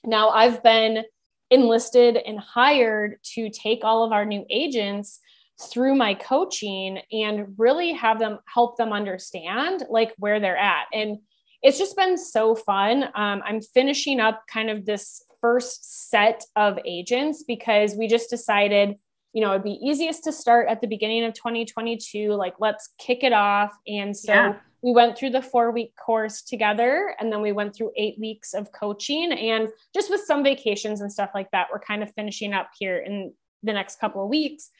now 0.04 0.30
i've 0.30 0.62
been 0.62 1.04
enlisted 1.50 2.16
and 2.16 2.38
hired 2.38 3.18
to 3.34 3.50
take 3.50 3.80
all 3.84 4.04
of 4.04 4.12
our 4.12 4.24
new 4.24 4.46
agents 4.48 5.20
through 5.60 5.94
my 5.94 6.14
coaching 6.14 7.00
and 7.12 7.54
really 7.58 7.92
have 7.92 8.18
them 8.18 8.38
help 8.46 8.76
them 8.76 8.92
understand 8.92 9.84
like 9.90 10.14
where 10.16 10.40
they're 10.40 10.56
at. 10.56 10.86
And 10.92 11.18
it's 11.62 11.78
just 11.78 11.96
been 11.96 12.16
so 12.16 12.54
fun 12.54 13.04
um, 13.14 13.42
i'm 13.44 13.60
finishing 13.60 14.20
up 14.20 14.42
kind 14.48 14.70
of 14.70 14.84
this 14.86 15.22
first 15.40 16.10
set 16.10 16.44
of 16.56 16.78
agents 16.84 17.44
because 17.46 17.94
we 17.94 18.06
just 18.06 18.30
decided, 18.30 18.96
you 19.32 19.40
know, 19.40 19.50
it'd 19.50 19.64
be 19.64 19.78
easiest 19.82 20.24
to 20.24 20.32
start 20.32 20.68
at 20.68 20.80
the 20.80 20.86
beginning 20.86 21.24
of 21.24 21.34
2022. 21.34 22.32
Like, 22.32 22.54
let's 22.58 22.90
kick 22.98 23.22
it 23.22 23.32
off. 23.32 23.76
And 23.86 24.16
so 24.16 24.32
yeah. 24.32 24.56
we 24.82 24.92
went 24.92 25.16
through 25.16 25.30
the 25.30 25.42
four 25.42 25.70
week 25.70 25.94
course 25.96 26.42
together 26.42 27.14
and 27.18 27.32
then 27.32 27.40
we 27.40 27.52
went 27.52 27.74
through 27.74 27.92
eight 27.96 28.18
weeks 28.18 28.54
of 28.54 28.70
coaching 28.72 29.32
and 29.32 29.68
just 29.94 30.10
with 30.10 30.20
some 30.22 30.42
vacations 30.42 31.00
and 31.00 31.12
stuff 31.12 31.30
like 31.34 31.50
that. 31.52 31.68
We're 31.72 31.80
kind 31.80 32.02
of 32.02 32.12
finishing 32.14 32.52
up 32.52 32.70
here 32.78 32.98
in 32.98 33.32
the 33.62 33.72
next 33.72 34.00
couple 34.00 34.22
of 34.22 34.28
weeks. 34.28 34.70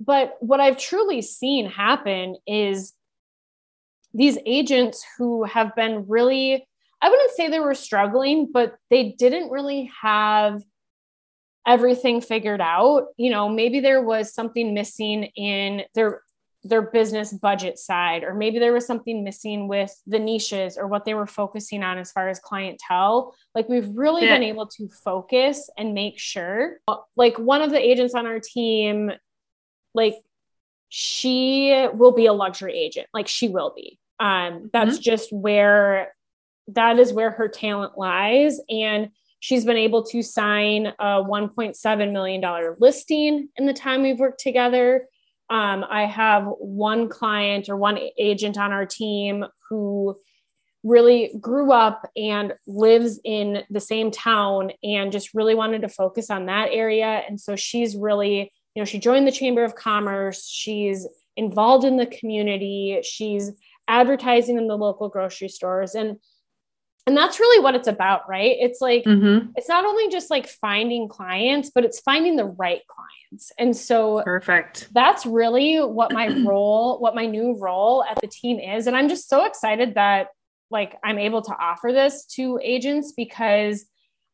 But 0.00 0.36
what 0.40 0.60
I've 0.60 0.76
truly 0.76 1.22
seen 1.22 1.66
happen 1.66 2.36
is 2.46 2.92
these 4.14 4.38
agents 4.46 5.04
who 5.18 5.44
have 5.44 5.74
been 5.74 6.06
really 6.08 6.66
I 7.02 7.10
wouldn't 7.10 7.32
say 7.32 7.48
they 7.48 7.60
were 7.60 7.74
struggling, 7.74 8.48
but 8.50 8.76
they 8.88 9.14
didn't 9.18 9.50
really 9.50 9.90
have 10.00 10.62
everything 11.66 12.22
figured 12.22 12.62
out. 12.62 13.08
You 13.18 13.30
know, 13.30 13.46
maybe 13.46 13.80
there 13.80 14.00
was 14.00 14.32
something 14.32 14.72
missing 14.72 15.24
in 15.36 15.82
their 15.94 16.22
their 16.64 16.80
business 16.80 17.30
budget 17.30 17.78
side 17.78 18.24
or 18.24 18.34
maybe 18.34 18.58
there 18.58 18.72
was 18.72 18.86
something 18.86 19.22
missing 19.22 19.68
with 19.68 19.94
the 20.06 20.18
niches 20.18 20.78
or 20.78 20.86
what 20.86 21.04
they 21.04 21.12
were 21.12 21.26
focusing 21.26 21.82
on 21.82 21.98
as 21.98 22.10
far 22.10 22.30
as 22.30 22.38
clientele 22.38 23.34
like 23.54 23.68
we've 23.68 23.90
really 23.94 24.24
yeah. 24.24 24.34
been 24.34 24.42
able 24.42 24.66
to 24.66 24.88
focus 25.04 25.68
and 25.76 25.92
make 25.92 26.18
sure 26.18 26.78
like 27.16 27.38
one 27.38 27.60
of 27.60 27.70
the 27.70 27.78
agents 27.78 28.14
on 28.14 28.26
our 28.26 28.40
team 28.40 29.12
like 29.92 30.14
she 30.88 31.86
will 31.92 32.12
be 32.12 32.24
a 32.24 32.32
luxury 32.32 32.72
agent 32.74 33.06
like 33.12 33.28
she 33.28 33.48
will 33.48 33.74
be 33.76 33.98
um 34.20 34.70
that's 34.72 34.94
mm-hmm. 34.94 35.02
just 35.02 35.32
where 35.32 36.14
that 36.68 36.98
is 36.98 37.12
where 37.12 37.30
her 37.30 37.48
talent 37.48 37.98
lies. 37.98 38.60
And 38.68 39.10
she's 39.40 39.64
been 39.64 39.76
able 39.76 40.04
to 40.04 40.22
sign 40.22 40.86
a 40.86 41.22
$1.7 41.22 42.12
million 42.12 42.76
listing 42.78 43.48
in 43.56 43.66
the 43.66 43.74
time 43.74 44.02
we've 44.02 44.18
worked 44.18 44.40
together. 44.40 45.06
Um, 45.50 45.84
I 45.88 46.06
have 46.06 46.44
one 46.46 47.08
client 47.08 47.68
or 47.68 47.76
one 47.76 47.98
agent 48.18 48.56
on 48.56 48.72
our 48.72 48.86
team 48.86 49.44
who 49.68 50.16
really 50.82 51.34
grew 51.40 51.72
up 51.72 52.10
and 52.16 52.54
lives 52.66 53.20
in 53.24 53.62
the 53.70 53.80
same 53.80 54.10
town 54.10 54.70
and 54.82 55.12
just 55.12 55.34
really 55.34 55.54
wanted 55.54 55.82
to 55.82 55.88
focus 55.88 56.30
on 56.30 56.46
that 56.46 56.68
area. 56.72 57.22
And 57.28 57.40
so 57.40 57.56
she's 57.56 57.96
really, 57.96 58.52
you 58.74 58.80
know, 58.80 58.84
she 58.84 58.98
joined 58.98 59.26
the 59.26 59.32
Chamber 59.32 59.64
of 59.64 59.74
Commerce. 59.74 60.46
She's 60.46 61.06
involved 61.36 61.84
in 61.84 61.96
the 61.96 62.06
community. 62.06 63.00
She's 63.02 63.52
advertising 63.88 64.56
in 64.56 64.68
the 64.68 64.76
local 64.76 65.08
grocery 65.08 65.48
stores. 65.48 65.94
And 65.94 66.18
and 67.06 67.16
that's 67.16 67.38
really 67.38 67.62
what 67.62 67.74
it's 67.74 67.88
about 67.88 68.28
right 68.28 68.56
it's 68.60 68.80
like 68.80 69.04
mm-hmm. 69.04 69.48
it's 69.56 69.68
not 69.68 69.84
only 69.84 70.08
just 70.08 70.30
like 70.30 70.48
finding 70.48 71.08
clients 71.08 71.70
but 71.74 71.84
it's 71.84 72.00
finding 72.00 72.36
the 72.36 72.44
right 72.44 72.82
clients 72.88 73.52
and 73.58 73.76
so 73.76 74.22
perfect 74.22 74.88
that's 74.92 75.26
really 75.26 75.78
what 75.78 76.12
my 76.12 76.28
role 76.46 76.98
what 76.98 77.14
my 77.14 77.26
new 77.26 77.56
role 77.58 78.04
at 78.04 78.20
the 78.20 78.26
team 78.26 78.58
is 78.58 78.86
and 78.86 78.96
i'm 78.96 79.08
just 79.08 79.28
so 79.28 79.44
excited 79.44 79.94
that 79.94 80.28
like 80.70 80.96
i'm 81.04 81.18
able 81.18 81.42
to 81.42 81.54
offer 81.58 81.92
this 81.92 82.24
to 82.26 82.58
agents 82.62 83.12
because 83.12 83.84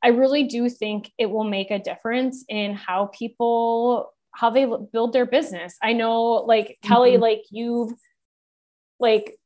i 0.02 0.08
really 0.08 0.44
do 0.44 0.68
think 0.68 1.10
it 1.18 1.30
will 1.30 1.44
make 1.44 1.70
a 1.70 1.78
difference 1.78 2.44
in 2.48 2.74
how 2.74 3.06
people 3.06 4.12
how 4.32 4.48
they 4.48 4.70
build 4.92 5.12
their 5.12 5.26
business 5.26 5.76
i 5.82 5.92
know 5.92 6.34
like 6.34 6.78
kelly 6.82 7.12
mm-hmm. 7.12 7.22
like 7.22 7.42
you've 7.50 7.92
like 9.00 9.39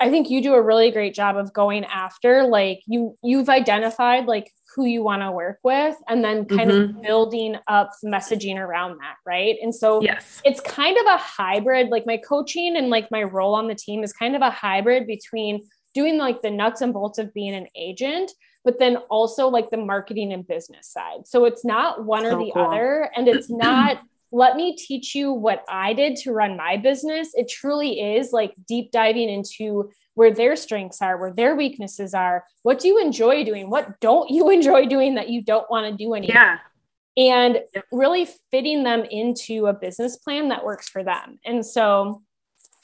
I 0.00 0.08
think 0.10 0.30
you 0.30 0.42
do 0.42 0.54
a 0.54 0.62
really 0.62 0.90
great 0.90 1.14
job 1.14 1.36
of 1.36 1.52
going 1.52 1.84
after 1.84 2.44
like 2.44 2.80
you 2.86 3.14
you've 3.22 3.48
identified 3.48 4.26
like 4.26 4.50
who 4.74 4.84
you 4.84 5.02
want 5.02 5.22
to 5.22 5.32
work 5.32 5.58
with 5.64 5.96
and 6.08 6.24
then 6.24 6.44
kind 6.44 6.70
mm-hmm. 6.70 6.96
of 6.96 7.02
building 7.02 7.56
up 7.68 7.90
messaging 8.04 8.56
around 8.56 8.98
that, 8.98 9.16
right? 9.26 9.56
And 9.60 9.74
so 9.74 10.00
yes. 10.00 10.40
it's 10.44 10.60
kind 10.60 10.96
of 10.96 11.06
a 11.06 11.16
hybrid 11.16 11.88
like 11.88 12.06
my 12.06 12.16
coaching 12.16 12.76
and 12.76 12.88
like 12.88 13.10
my 13.10 13.22
role 13.22 13.54
on 13.54 13.68
the 13.68 13.74
team 13.74 14.02
is 14.02 14.12
kind 14.12 14.36
of 14.36 14.42
a 14.42 14.50
hybrid 14.50 15.06
between 15.06 15.60
doing 15.92 16.18
like 16.18 16.40
the 16.40 16.50
nuts 16.50 16.80
and 16.80 16.92
bolts 16.92 17.18
of 17.18 17.34
being 17.34 17.54
an 17.54 17.66
agent 17.76 18.30
but 18.64 18.78
then 18.78 18.96
also 19.08 19.48
like 19.48 19.70
the 19.70 19.76
marketing 19.76 20.32
and 20.32 20.46
business 20.46 20.88
side. 20.88 21.26
So 21.26 21.46
it's 21.46 21.64
not 21.64 22.04
one 22.04 22.24
so 22.24 22.36
or 22.36 22.44
the 22.44 22.52
cool. 22.52 22.62
other 22.62 23.10
and 23.16 23.26
it's 23.28 23.48
not 23.50 24.00
let 24.32 24.56
me 24.56 24.76
teach 24.76 25.14
you 25.14 25.32
what 25.32 25.64
I 25.68 25.92
did 25.92 26.16
to 26.16 26.32
run 26.32 26.56
my 26.56 26.76
business. 26.76 27.30
It 27.34 27.48
truly 27.48 28.00
is 28.00 28.32
like 28.32 28.54
deep 28.66 28.90
diving 28.92 29.28
into 29.28 29.90
where 30.14 30.32
their 30.32 30.56
strengths 30.56 31.02
are, 31.02 31.18
where 31.18 31.32
their 31.32 31.56
weaknesses 31.56 32.14
are. 32.14 32.44
What 32.62 32.78
do 32.78 32.88
you 32.88 33.00
enjoy 33.00 33.44
doing? 33.44 33.70
What 33.70 34.00
don't 34.00 34.30
you 34.30 34.50
enjoy 34.50 34.86
doing 34.86 35.14
that 35.16 35.28
you 35.28 35.42
don't 35.42 35.70
want 35.70 35.90
to 35.90 35.96
do 35.96 36.14
anymore? 36.14 36.34
Yeah. 36.34 36.58
And 37.16 37.60
really 37.90 38.28
fitting 38.50 38.84
them 38.84 39.04
into 39.04 39.66
a 39.66 39.72
business 39.72 40.16
plan 40.16 40.48
that 40.48 40.64
works 40.64 40.88
for 40.88 41.02
them. 41.02 41.38
And 41.44 41.66
so 41.66 42.22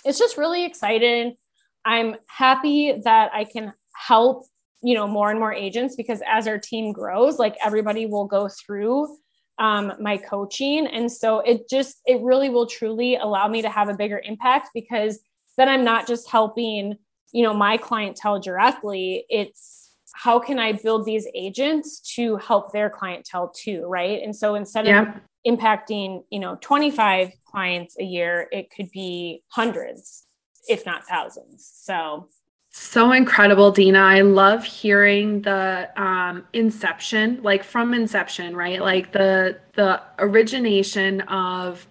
it's 0.04 0.18
just 0.18 0.36
really 0.36 0.64
exciting. 0.64 1.36
I'm 1.84 2.16
happy 2.26 3.00
that 3.04 3.30
I 3.32 3.44
can 3.44 3.72
help, 3.94 4.44
you 4.82 4.94
know, 4.94 5.06
more 5.06 5.30
and 5.30 5.38
more 5.38 5.52
agents 5.52 5.94
because 5.94 6.20
as 6.26 6.48
our 6.48 6.58
team 6.58 6.92
grows, 6.92 7.38
like 7.38 7.56
everybody 7.64 8.06
will 8.06 8.26
go 8.26 8.48
through 8.48 9.16
um, 9.58 9.92
my 10.00 10.16
coaching. 10.16 10.86
And 10.86 11.10
so 11.10 11.40
it 11.40 11.68
just, 11.68 12.00
it 12.06 12.20
really 12.20 12.50
will 12.50 12.66
truly 12.66 13.16
allow 13.16 13.48
me 13.48 13.62
to 13.62 13.70
have 13.70 13.88
a 13.88 13.94
bigger 13.94 14.20
impact 14.24 14.70
because 14.74 15.20
then 15.56 15.68
I'm 15.68 15.84
not 15.84 16.06
just 16.06 16.28
helping, 16.28 16.96
you 17.32 17.42
know, 17.42 17.54
my 17.54 17.76
clientele 17.76 18.38
directly. 18.38 19.24
It's 19.28 19.90
how 20.14 20.38
can 20.38 20.58
I 20.58 20.72
build 20.72 21.04
these 21.04 21.26
agents 21.34 22.00
to 22.14 22.36
help 22.36 22.72
their 22.72 22.88
clientele 22.88 23.52
too, 23.54 23.84
right? 23.86 24.22
And 24.22 24.34
so 24.34 24.54
instead 24.54 24.86
yeah. 24.86 25.02
of 25.02 25.08
impacting, 25.46 26.24
you 26.30 26.40
know, 26.40 26.56
25 26.60 27.32
clients 27.44 27.96
a 27.98 28.04
year, 28.04 28.48
it 28.50 28.70
could 28.70 28.90
be 28.90 29.42
hundreds, 29.48 30.24
if 30.68 30.86
not 30.86 31.06
thousands. 31.06 31.70
So 31.74 32.28
so 32.78 33.12
incredible, 33.12 33.70
Dina. 33.70 34.00
I 34.00 34.20
love 34.20 34.62
hearing 34.62 35.40
the 35.40 35.88
um, 35.96 36.44
inception, 36.52 37.40
like 37.42 37.64
from 37.64 37.94
inception, 37.94 38.54
right? 38.54 38.82
Like 38.82 39.12
the 39.12 39.58
the 39.76 40.02
origination 40.18 41.22
of 41.22 41.86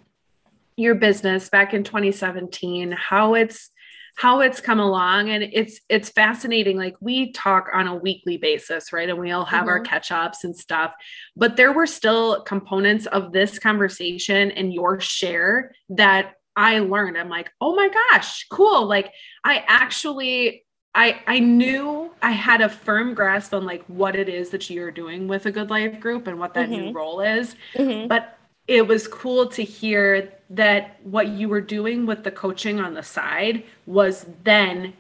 your 0.78 0.94
business 0.94 1.50
back 1.50 1.74
in 1.74 1.84
2017, 1.84 2.92
how 2.92 3.34
it's 3.34 3.72
how 4.16 4.42
it's 4.42 4.62
come 4.62 4.80
along 4.80 5.30
and 5.32 5.44
it's 5.54 5.82
it's 5.90 6.10
fascinating 6.10 6.78
like 6.78 6.96
we 7.02 7.32
talk 7.32 7.68
on 7.74 7.88
a 7.88 7.96
weekly 7.96 8.38
basis 8.38 8.94
right 8.94 9.10
and 9.10 9.20
we 9.20 9.32
all 9.32 9.44
have 9.44 9.62
mm-hmm. 9.62 9.70
our 9.70 9.80
catch 9.82 10.10
ups 10.10 10.46
and 10.46 10.56
stuff 10.56 10.94
but 11.36 11.58
there 11.58 11.74
were 11.74 11.86
still 11.86 12.42
components 12.44 13.08
of 13.08 13.34
this 13.34 13.60
conversation 13.60 14.52
and 14.52 14.74
your 14.74 15.02
share 15.02 15.74
that 15.90 16.36
I 16.56 16.80
learned 16.80 17.18
I'm 17.18 17.28
like 17.28 17.52
oh 17.60 17.76
my 17.76 17.90
gosh 17.90 18.48
cool 18.50 18.86
like 18.86 19.12
I 19.44 19.66
actually 19.68 20.65
I 20.96 21.22
I 21.28 21.40
knew 21.40 22.12
I 22.22 22.32
had 22.32 22.62
a 22.62 22.70
firm 22.70 23.14
grasp 23.14 23.54
on 23.54 23.66
like 23.66 23.84
what 23.86 24.16
it 24.16 24.30
is 24.30 24.50
that 24.50 24.70
you're 24.70 24.92
doing 24.92 25.28
with 25.28 25.46
a 25.46 25.52
good 25.52 25.70
life 25.70 26.00
group 26.00 26.26
and 26.26 26.40
what 26.40 26.54
that 26.56 26.70
mm-hmm. 26.70 26.86
new 26.88 26.92
role 26.94 27.20
is. 27.20 27.56
Mm-hmm. 27.76 28.08
But 28.08 28.38
it 28.68 28.88
was 28.88 29.08
cool 29.08 29.48
to 29.50 29.64
hear 29.64 30.34
that 30.50 31.00
what 31.04 31.28
you 31.28 31.50
were 31.50 31.62
doing 31.62 32.06
with 32.06 32.24
the 32.24 32.32
coaching 32.32 32.80
on 32.80 32.94
the 32.94 33.04
side 33.04 33.64
was 33.86 34.26
then 34.44 34.94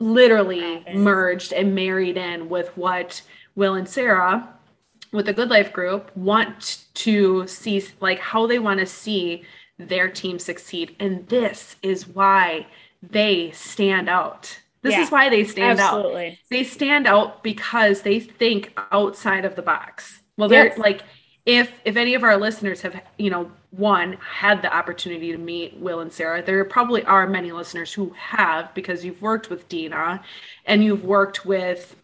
literally 0.00 0.84
merged 0.94 1.52
and 1.52 1.74
married 1.74 2.16
in 2.16 2.48
with 2.48 2.76
what 2.76 3.22
Will 3.54 3.74
and 3.74 3.88
Sarah 3.88 4.48
with 5.12 5.26
the 5.26 5.32
Good 5.32 5.50
Life 5.50 5.72
group 5.72 6.10
want 6.16 6.86
to 6.94 7.46
see 7.46 7.84
like 8.00 8.18
how 8.18 8.46
they 8.46 8.58
want 8.58 8.80
to 8.80 8.86
see 8.86 9.44
their 9.78 10.08
team 10.08 10.38
succeed. 10.38 10.96
And 10.98 11.28
this 11.28 11.76
is 11.82 12.08
why 12.08 12.66
they 13.02 13.50
stand 13.52 14.08
out. 14.08 14.58
This 14.82 14.92
yeah, 14.92 15.02
is 15.02 15.10
why 15.10 15.28
they 15.28 15.44
stand 15.44 15.78
absolutely. 15.78 16.26
out. 16.28 16.36
They 16.50 16.64
stand 16.64 17.06
out 17.06 17.42
because 17.42 18.02
they 18.02 18.20
think 18.20 18.78
outside 18.90 19.44
of 19.44 19.54
the 19.54 19.62
box. 19.62 20.20
Well, 20.36 20.48
they're 20.48 20.66
yes. 20.66 20.78
like 20.78 21.02
if 21.46 21.72
if 21.84 21.96
any 21.96 22.14
of 22.14 22.22
our 22.24 22.36
listeners 22.36 22.80
have, 22.82 23.00
you 23.18 23.30
know, 23.30 23.50
one 23.70 24.14
had 24.14 24.62
the 24.62 24.74
opportunity 24.74 25.32
to 25.32 25.38
meet 25.38 25.76
Will 25.76 26.00
and 26.00 26.12
Sarah, 26.12 26.42
there 26.42 26.64
probably 26.64 27.04
are 27.04 27.26
many 27.28 27.52
listeners 27.52 27.92
who 27.92 28.12
have 28.16 28.74
because 28.74 29.04
you've 29.04 29.22
worked 29.22 29.50
with 29.50 29.68
Dina 29.68 30.22
and 30.66 30.82
you've 30.82 31.04
worked 31.04 31.44
with 31.46 31.96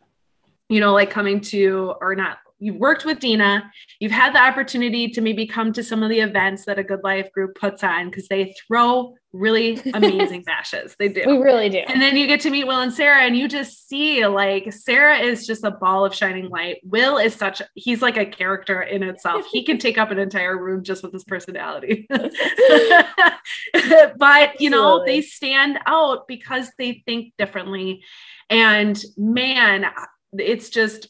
you 0.68 0.80
know, 0.80 0.92
like 0.92 1.10
coming 1.10 1.40
to 1.40 1.94
or 2.00 2.14
not 2.14 2.38
you've 2.58 2.76
worked 2.76 3.04
with 3.04 3.20
Dina, 3.20 3.70
you've 4.00 4.12
had 4.12 4.34
the 4.34 4.42
opportunity 4.42 5.08
to 5.08 5.20
maybe 5.20 5.46
come 5.46 5.72
to 5.72 5.82
some 5.82 6.02
of 6.02 6.10
the 6.10 6.20
events 6.20 6.64
that 6.64 6.78
a 6.78 6.84
Good 6.84 7.04
Life 7.04 7.30
group 7.32 7.54
puts 7.54 7.84
on 7.84 8.10
because 8.10 8.28
they 8.28 8.54
throw 8.66 9.14
really 9.32 9.80
amazing 9.94 10.42
bashes. 10.42 10.96
They 10.98 11.08
do. 11.08 11.22
We 11.26 11.38
really 11.38 11.68
do. 11.68 11.78
And 11.78 12.00
then 12.00 12.16
you 12.16 12.26
get 12.26 12.40
to 12.40 12.50
meet 12.50 12.66
Will 12.66 12.80
and 12.80 12.92
Sarah, 12.92 13.22
and 13.22 13.36
you 13.36 13.48
just 13.48 13.88
see 13.88 14.26
like 14.26 14.72
Sarah 14.72 15.18
is 15.18 15.46
just 15.46 15.64
a 15.64 15.70
ball 15.70 16.04
of 16.04 16.14
shining 16.14 16.48
light. 16.48 16.78
Will 16.82 17.18
is 17.18 17.34
such, 17.34 17.62
he's 17.74 18.02
like 18.02 18.16
a 18.16 18.26
character 18.26 18.82
in 18.82 19.02
itself. 19.02 19.44
He 19.50 19.64
can 19.64 19.78
take 19.78 19.98
up 19.98 20.10
an 20.10 20.18
entire 20.18 20.56
room 20.56 20.82
just 20.82 21.02
with 21.02 21.12
his 21.12 21.24
personality. 21.24 22.06
but, 24.18 24.60
you 24.60 24.70
know, 24.70 25.04
they 25.04 25.20
stand 25.20 25.78
out 25.86 26.26
because 26.26 26.70
they 26.78 27.02
think 27.06 27.34
differently. 27.38 28.02
And 28.50 29.02
man, 29.16 29.86
it's 30.32 30.70
just, 30.70 31.08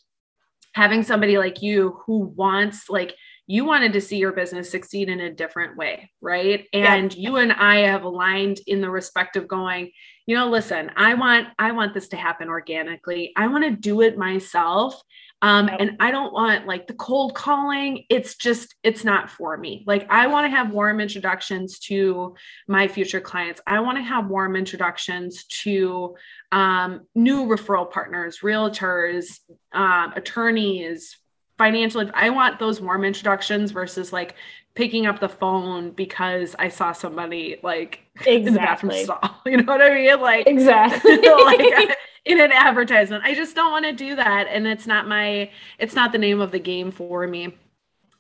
having 0.79 1.03
somebody 1.03 1.39
like 1.39 1.61
you 1.61 2.01
who 2.07 2.33
wants 2.37 2.89
like 2.89 3.17
you 3.49 3.65
wanted 3.65 3.95
to 3.95 4.01
see 4.01 4.19
your 4.19 4.33
business 4.33 4.71
succeed 4.71 5.09
in 5.09 5.21
a 5.21 5.33
different 5.33 5.75
way, 5.77 6.13
right? 6.21 6.67
And 6.75 7.13
yeah. 7.15 7.31
you 7.31 7.37
and 7.37 7.51
I 7.51 7.79
have 7.79 8.05
aligned 8.05 8.61
in 8.67 8.83
the 8.83 8.91
respect 8.91 9.37
of 9.37 9.49
going, 9.49 9.91
you 10.27 10.37
know, 10.37 10.51
listen, 10.51 10.93
I 10.97 11.15
want 11.15 11.49
I 11.59 11.73
want 11.73 11.95
this 11.95 12.09
to 12.09 12.17
happen 12.17 12.49
organically. 12.49 13.33
I 13.35 13.49
want 13.49 13.65
to 13.65 13.71
do 13.71 14.03
it 14.03 14.19
myself. 14.19 15.03
Um, 15.41 15.71
and 15.79 15.97
I 16.01 16.11
don't 16.11 16.33
want 16.33 16.67
like 16.67 16.89
the 16.89 16.95
cold 16.95 17.35
calling. 17.35 18.05
It's 18.11 18.35
just, 18.35 18.75
it's 18.83 19.05
not 19.05 19.31
for 19.31 19.57
me. 19.57 19.85
Like, 19.87 20.11
I 20.11 20.27
want 20.27 20.47
to 20.47 20.51
have 20.51 20.73
warm 20.73 21.01
introductions 21.01 21.79
to 21.81 22.35
my 22.67 22.89
future 22.89 23.21
clients. 23.21 23.61
I 23.65 23.79
want 23.81 23.99
to 23.99 24.03
have 24.03 24.27
warm 24.27 24.57
introductions 24.57 25.45
to 25.63 26.17
um, 26.51 27.07
new 27.15 27.47
referral 27.47 27.89
partners, 27.89 28.41
realtors, 28.43 29.39
um, 29.73 30.13
attorneys, 30.17 31.17
financial. 31.59 32.09
I 32.15 32.31
want 32.31 32.59
those 32.59 32.81
warm 32.81 33.05
introductions 33.05 33.73
versus 33.73 34.13
like 34.13 34.37
picking 34.75 35.07
up 35.07 35.19
the 35.19 35.29
phone 35.29 35.91
because 35.91 36.55
I 36.59 36.69
saw 36.69 36.93
somebody 36.93 37.57
like 37.63 38.01
exactly. 38.15 38.37
in 38.37 38.45
the 38.45 38.53
bathroom 38.53 39.05
stall. 39.05 39.43
You 39.47 39.59
know 39.59 39.73
what 39.73 39.83
I 39.83 39.95
mean? 39.95 40.21
Like 40.21 40.47
exactly. 40.47 41.19
like 41.45 41.97
in 42.25 42.41
an 42.41 42.53
advertisement. 42.53 43.25
I 43.25 43.35
just 43.35 43.57
don't 43.57 43.73
want 43.73 43.87
to 43.87 43.93
do 43.93 44.15
that. 44.17 44.47
And 44.49 44.67
it's 44.67 44.87
not 44.87 45.09
my, 45.09 45.51
it's 45.79 45.95
not 45.95 46.13
the 46.13 46.19
name 46.19 46.41
of 46.41 46.53
the 46.53 46.59
game 46.59 46.91
for 46.91 47.27
me. 47.27 47.55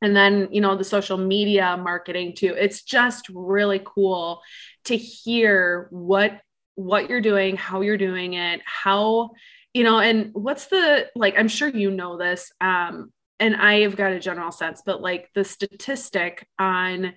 And 0.00 0.16
then, 0.16 0.48
you 0.50 0.60
know, 0.60 0.76
the 0.76 0.84
social 0.84 1.18
media 1.18 1.76
marketing 1.76 2.34
too. 2.34 2.54
It's 2.56 2.82
just 2.82 3.28
really 3.28 3.80
cool 3.84 4.40
to 4.84 4.96
hear 4.96 5.88
what 5.90 6.40
what 6.76 7.10
you're 7.10 7.20
doing, 7.20 7.56
how 7.56 7.80
you're 7.80 7.96
doing 7.98 8.34
it, 8.34 8.60
how, 8.64 9.30
you 9.74 9.82
know, 9.82 9.98
and 9.98 10.30
what's 10.32 10.66
the 10.66 11.08
like, 11.16 11.36
I'm 11.36 11.48
sure 11.48 11.68
you 11.68 11.90
know 11.90 12.16
this. 12.16 12.52
Um, 12.60 13.12
and 13.40 13.56
I've 13.56 13.96
got 13.96 14.12
a 14.12 14.20
general 14.20 14.52
sense, 14.52 14.82
but 14.84 15.00
like 15.00 15.30
the 15.34 15.44
statistic 15.44 16.46
on 16.58 17.14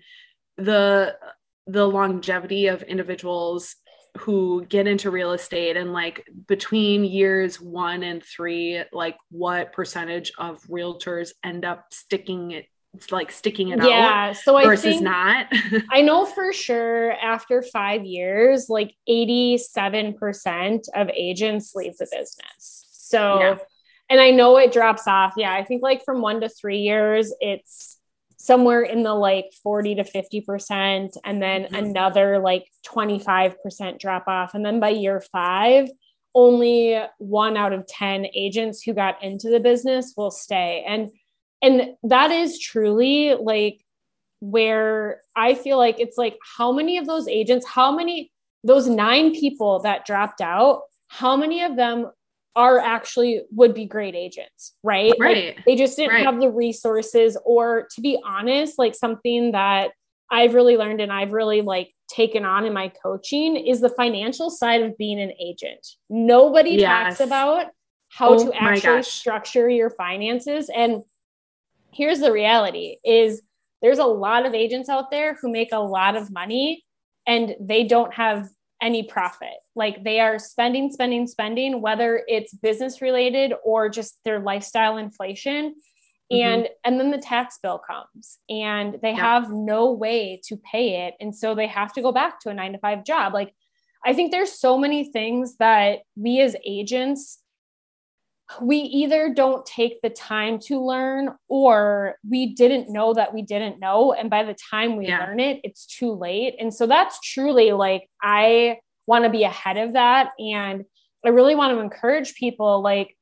the 0.57 1.15
the 1.67 1.87
longevity 1.87 2.67
of 2.67 2.83
individuals 2.83 3.75
who 4.17 4.65
get 4.65 4.87
into 4.87 5.09
real 5.09 5.31
estate 5.31 5.77
and 5.77 5.93
like 5.93 6.27
between 6.47 7.05
years 7.05 7.61
one 7.61 8.03
and 8.03 8.23
three, 8.23 8.83
like 8.91 9.15
what 9.29 9.71
percentage 9.71 10.33
of 10.37 10.61
realtors 10.63 11.31
end 11.43 11.63
up 11.63 11.85
sticking 11.91 12.51
it 12.51 12.65
it's 12.93 13.11
like 13.11 13.31
sticking 13.31 13.69
it 13.69 13.81
yeah, 13.81 14.31
out 14.31 14.37
so 14.37 14.57
I 14.57 14.65
versus 14.65 14.99
not. 14.99 15.47
I 15.91 16.01
know 16.01 16.25
for 16.25 16.51
sure 16.51 17.13
after 17.13 17.61
five 17.61 18.03
years, 18.03 18.67
like 18.67 18.93
87% 19.07 20.81
of 20.93 21.09
agents 21.15 21.73
leave 21.73 21.95
the 21.97 22.07
business. 22.11 22.85
So, 22.91 23.39
yeah. 23.39 23.57
And 24.11 24.19
I 24.19 24.29
know 24.31 24.57
it 24.57 24.73
drops 24.73 25.07
off. 25.07 25.33
Yeah, 25.37 25.53
I 25.53 25.63
think 25.63 25.81
like 25.81 26.03
from 26.03 26.21
one 26.21 26.41
to 26.41 26.49
three 26.49 26.79
years, 26.79 27.33
it's 27.39 27.97
somewhere 28.35 28.81
in 28.81 29.03
the 29.03 29.13
like 29.13 29.53
40 29.63 29.95
to 29.95 30.03
50%, 30.03 31.15
and 31.23 31.41
then 31.41 31.63
mm-hmm. 31.63 31.75
another 31.75 32.37
like 32.39 32.65
25% 32.85 33.99
drop 33.99 34.27
off. 34.27 34.53
And 34.53 34.65
then 34.65 34.81
by 34.81 34.89
year 34.89 35.21
five, 35.31 35.87
only 36.35 37.01
one 37.19 37.55
out 37.55 37.71
of 37.71 37.87
10 37.87 38.27
agents 38.35 38.83
who 38.83 38.93
got 38.93 39.23
into 39.23 39.49
the 39.49 39.61
business 39.61 40.13
will 40.17 40.31
stay. 40.31 40.83
And 40.85 41.09
and 41.61 41.95
that 42.03 42.31
is 42.31 42.59
truly 42.59 43.35
like 43.35 43.79
where 44.41 45.21
I 45.37 45.53
feel 45.53 45.77
like 45.77 45.99
it's 45.99 46.17
like 46.17 46.37
how 46.57 46.73
many 46.73 46.97
of 46.97 47.07
those 47.07 47.29
agents, 47.29 47.65
how 47.65 47.95
many 47.95 48.29
those 48.65 48.87
nine 48.87 49.33
people 49.33 49.79
that 49.79 50.05
dropped 50.05 50.41
out, 50.41 50.81
how 51.07 51.37
many 51.37 51.61
of 51.61 51.77
them 51.77 52.11
are 52.55 52.79
actually 52.79 53.43
would 53.51 53.73
be 53.73 53.85
great 53.85 54.15
agents, 54.15 54.73
right? 54.83 55.13
Right. 55.19 55.55
Like 55.55 55.65
they 55.65 55.75
just 55.75 55.95
didn't 55.95 56.15
right. 56.15 56.25
have 56.25 56.39
the 56.39 56.49
resources, 56.49 57.37
or 57.45 57.87
to 57.95 58.01
be 58.01 58.19
honest, 58.25 58.77
like 58.77 58.95
something 58.95 59.53
that 59.53 59.91
I've 60.29 60.53
really 60.53 60.77
learned 60.77 61.01
and 61.01 61.11
I've 61.11 61.33
really 61.33 61.61
like 61.61 61.93
taken 62.09 62.45
on 62.45 62.65
in 62.65 62.73
my 62.73 62.91
coaching 63.03 63.55
is 63.55 63.81
the 63.81 63.89
financial 63.89 64.49
side 64.49 64.81
of 64.81 64.97
being 64.97 65.19
an 65.19 65.31
agent. 65.39 65.85
Nobody 66.09 66.71
yes. 66.71 67.17
talks 67.17 67.19
about 67.19 67.67
how 68.09 68.35
oh, 68.35 68.45
to 68.45 68.61
actually 68.61 69.03
structure 69.03 69.69
your 69.69 69.89
finances. 69.89 70.69
And 70.73 71.03
here's 71.93 72.19
the 72.19 72.31
reality 72.31 72.97
is 73.03 73.41
there's 73.81 73.99
a 73.99 74.05
lot 74.05 74.45
of 74.45 74.53
agents 74.53 74.89
out 74.89 75.11
there 75.11 75.35
who 75.41 75.51
make 75.51 75.69
a 75.71 75.79
lot 75.79 76.15
of 76.15 76.31
money 76.31 76.83
and 77.25 77.55
they 77.59 77.83
don't 77.83 78.13
have 78.13 78.49
any 78.81 79.03
profit. 79.03 79.53
Like 79.75 80.03
they 80.03 80.19
are 80.19 80.39
spending, 80.39 80.91
spending, 80.91 81.27
spending, 81.27 81.81
whether 81.81 82.23
it's 82.27 82.53
business 82.53 83.01
related 83.01 83.53
or 83.63 83.89
just 83.89 84.17
their 84.25 84.39
lifestyle 84.39 84.97
inflation. 84.97 85.75
Mm-hmm. 86.31 86.47
And 86.47 86.69
and 86.83 86.99
then 86.99 87.11
the 87.11 87.17
tax 87.17 87.59
bill 87.61 87.79
comes 87.79 88.39
and 88.49 88.97
they 89.01 89.11
yeah. 89.11 89.17
have 89.17 89.51
no 89.51 89.91
way 89.91 90.41
to 90.45 90.57
pay 90.57 91.07
it. 91.07 91.15
And 91.19 91.35
so 91.35 91.53
they 91.53 91.67
have 91.67 91.93
to 91.93 92.01
go 92.01 92.11
back 92.11 92.39
to 92.41 92.49
a 92.49 92.53
nine 92.53 92.73
to 92.73 92.79
five 92.79 93.03
job. 93.03 93.33
Like 93.33 93.53
I 94.05 94.13
think 94.13 94.31
there's 94.31 94.53
so 94.53 94.77
many 94.77 95.11
things 95.11 95.57
that 95.57 95.99
we 96.15 96.41
as 96.41 96.55
agents 96.65 97.40
we 98.61 98.77
either 98.77 99.33
don't 99.33 99.65
take 99.65 100.01
the 100.01 100.09
time 100.09 100.59
to 100.59 100.83
learn 100.83 101.29
or 101.47 102.15
we 102.27 102.53
didn't 102.53 102.91
know 102.91 103.13
that 103.13 103.33
we 103.33 103.41
didn't 103.41 103.79
know 103.79 104.13
and 104.13 104.29
by 104.29 104.43
the 104.43 104.55
time 104.69 104.97
we 104.97 105.07
yeah. 105.07 105.25
learn 105.25 105.39
it 105.39 105.59
it's 105.63 105.85
too 105.85 106.11
late 106.13 106.55
and 106.59 106.73
so 106.73 106.85
that's 106.87 107.19
truly 107.21 107.71
like 107.71 108.09
i 108.21 108.77
want 109.07 109.23
to 109.23 109.29
be 109.29 109.43
ahead 109.43 109.77
of 109.77 109.93
that 109.93 110.31
and 110.39 110.83
i 111.25 111.29
really 111.29 111.55
want 111.55 111.73
to 111.73 111.79
encourage 111.79 112.35
people 112.35 112.81
like 112.81 113.15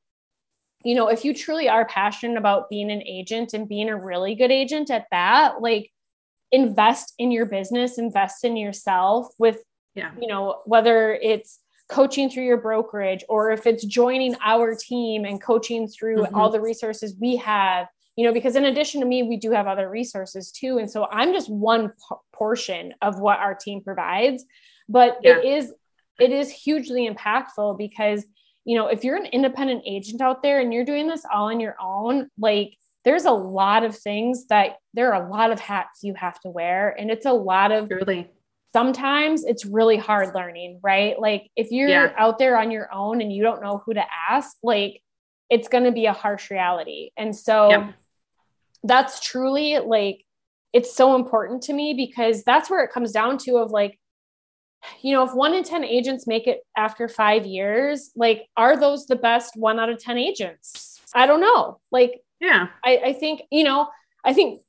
you 0.84 0.94
know 0.94 1.08
if 1.08 1.24
you 1.24 1.34
truly 1.34 1.68
are 1.68 1.84
passionate 1.84 2.38
about 2.38 2.70
being 2.70 2.90
an 2.90 3.02
agent 3.02 3.52
and 3.52 3.68
being 3.68 3.88
a 3.88 3.96
really 3.96 4.34
good 4.34 4.50
agent 4.50 4.90
at 4.90 5.06
that 5.10 5.60
like 5.60 5.90
invest 6.52 7.14
in 7.18 7.30
your 7.30 7.46
business 7.46 7.98
invest 7.98 8.44
in 8.44 8.56
yourself 8.56 9.28
with 9.38 9.62
yeah. 9.94 10.10
you 10.20 10.26
know 10.26 10.60
whether 10.66 11.14
it's 11.14 11.60
coaching 11.90 12.30
through 12.30 12.44
your 12.44 12.56
brokerage 12.56 13.24
or 13.28 13.50
if 13.50 13.66
it's 13.66 13.84
joining 13.84 14.36
our 14.44 14.74
team 14.74 15.24
and 15.24 15.42
coaching 15.42 15.88
through 15.88 16.18
mm-hmm. 16.22 16.34
all 16.34 16.48
the 16.48 16.60
resources 16.60 17.16
we 17.20 17.36
have 17.36 17.88
you 18.16 18.24
know 18.24 18.32
because 18.32 18.54
in 18.54 18.64
addition 18.64 19.00
to 19.00 19.06
me 19.06 19.22
we 19.24 19.36
do 19.36 19.50
have 19.50 19.66
other 19.66 19.90
resources 19.90 20.52
too 20.52 20.78
and 20.78 20.90
so 20.90 21.06
i'm 21.10 21.32
just 21.32 21.50
one 21.50 21.88
p- 21.88 22.16
portion 22.32 22.94
of 23.02 23.18
what 23.18 23.38
our 23.38 23.54
team 23.54 23.82
provides 23.82 24.44
but 24.88 25.18
yeah. 25.22 25.38
it 25.38 25.44
is 25.44 25.72
it 26.20 26.30
is 26.30 26.50
hugely 26.50 27.08
impactful 27.08 27.76
because 27.76 28.24
you 28.64 28.76
know 28.76 28.86
if 28.86 29.02
you're 29.02 29.16
an 29.16 29.26
independent 29.26 29.82
agent 29.84 30.20
out 30.20 30.42
there 30.42 30.60
and 30.60 30.72
you're 30.72 30.84
doing 30.84 31.08
this 31.08 31.24
all 31.32 31.46
on 31.46 31.58
your 31.58 31.76
own 31.80 32.28
like 32.38 32.76
there's 33.04 33.24
a 33.24 33.32
lot 33.32 33.82
of 33.82 33.96
things 33.96 34.46
that 34.46 34.76
there 34.94 35.12
are 35.12 35.26
a 35.26 35.30
lot 35.30 35.50
of 35.50 35.58
hats 35.58 36.02
you 36.02 36.14
have 36.14 36.38
to 36.40 36.50
wear 36.50 36.94
and 36.98 37.10
it's 37.10 37.26
a 37.26 37.32
lot 37.32 37.72
of 37.72 37.90
really 37.90 38.28
sometimes 38.72 39.44
it's 39.44 39.64
really 39.64 39.96
hard 39.96 40.34
learning, 40.34 40.80
right? 40.82 41.18
Like 41.18 41.50
if 41.56 41.70
you're 41.70 41.88
yeah. 41.88 42.12
out 42.16 42.38
there 42.38 42.58
on 42.58 42.70
your 42.70 42.92
own 42.92 43.20
and 43.20 43.32
you 43.32 43.42
don't 43.42 43.62
know 43.62 43.82
who 43.84 43.94
to 43.94 44.04
ask, 44.30 44.56
like 44.62 45.02
it's 45.48 45.68
going 45.68 45.84
to 45.84 45.92
be 45.92 46.06
a 46.06 46.12
harsh 46.12 46.50
reality. 46.50 47.10
And 47.16 47.34
so 47.34 47.70
yep. 47.70 47.94
that's 48.84 49.20
truly 49.20 49.78
like 49.78 50.24
it's 50.72 50.94
so 50.94 51.16
important 51.16 51.62
to 51.64 51.72
me 51.72 51.94
because 51.94 52.44
that's 52.44 52.70
where 52.70 52.84
it 52.84 52.92
comes 52.92 53.10
down 53.10 53.38
to 53.38 53.56
of 53.56 53.70
like 53.70 53.98
you 55.02 55.12
know, 55.12 55.24
if 55.24 55.34
one 55.34 55.54
in 55.54 55.62
10 55.62 55.84
agents 55.84 56.26
make 56.26 56.46
it 56.46 56.60
after 56.76 57.08
five 57.08 57.46
years, 57.46 58.10
like, 58.16 58.46
are 58.56 58.78
those 58.78 59.06
the 59.06 59.16
best 59.16 59.56
one 59.56 59.78
out 59.78 59.90
of 59.90 59.98
10 59.98 60.18
agents? 60.18 61.00
I 61.14 61.26
don't 61.26 61.40
know. 61.40 61.80
Like, 61.90 62.22
yeah, 62.40 62.68
I, 62.84 63.00
I 63.06 63.12
think, 63.12 63.42
you 63.50 63.64
know, 63.64 63.88
I 64.24 64.32
think 64.32 64.60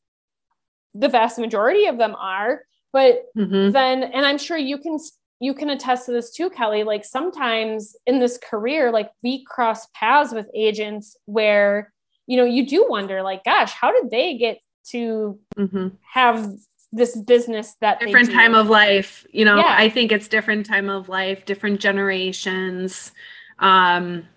the 0.94 1.08
vast 1.08 1.40
majority 1.40 1.86
of 1.86 1.98
them 1.98 2.16
are, 2.16 2.64
But 2.94 3.26
mm-hmm. 3.38 3.72
then, 3.72 4.04
and 4.04 4.26
I'm 4.26 4.38
sure 4.38 4.58
you 4.58 4.78
can 4.78 4.98
you 5.40 5.54
can 5.56 5.72
attest 5.72 6.06
to 6.06 6.12
this 6.12 6.32
too, 6.32 6.50
Kelly. 6.50 6.84
Like 6.84 7.04
sometimes 7.04 7.96
in 8.06 8.20
this 8.20 8.38
career, 8.38 8.92
like 8.92 9.10
we 9.24 9.44
cross 9.44 9.88
paths 9.96 10.32
with 10.32 10.48
agents 10.54 11.18
where, 11.26 11.92
you 12.28 12.38
know, 12.38 12.46
you 12.46 12.66
do 12.66 12.86
wonder, 12.88 13.24
like, 13.24 13.44
gosh, 13.44 13.72
how 13.72 13.92
did 13.92 14.12
they 14.12 14.38
get 14.38 14.60
to 14.90 15.40
mm-hmm. 15.58 15.88
have 16.14 16.54
this 16.92 17.18
business 17.18 17.76
that 17.82 18.00
different 18.00 18.32
time 18.32 18.54
of 18.54 18.70
life? 18.70 19.26
You 19.32 19.46
know, 19.46 19.58
yeah. 19.58 19.76
I 19.76 19.90
think 19.90 20.12
it's 20.12 20.28
different 20.28 20.66
time 20.66 20.90
of 20.90 21.10
life, 21.10 21.46
different 21.46 21.80
generations, 21.80 23.12
um, 23.58 24.28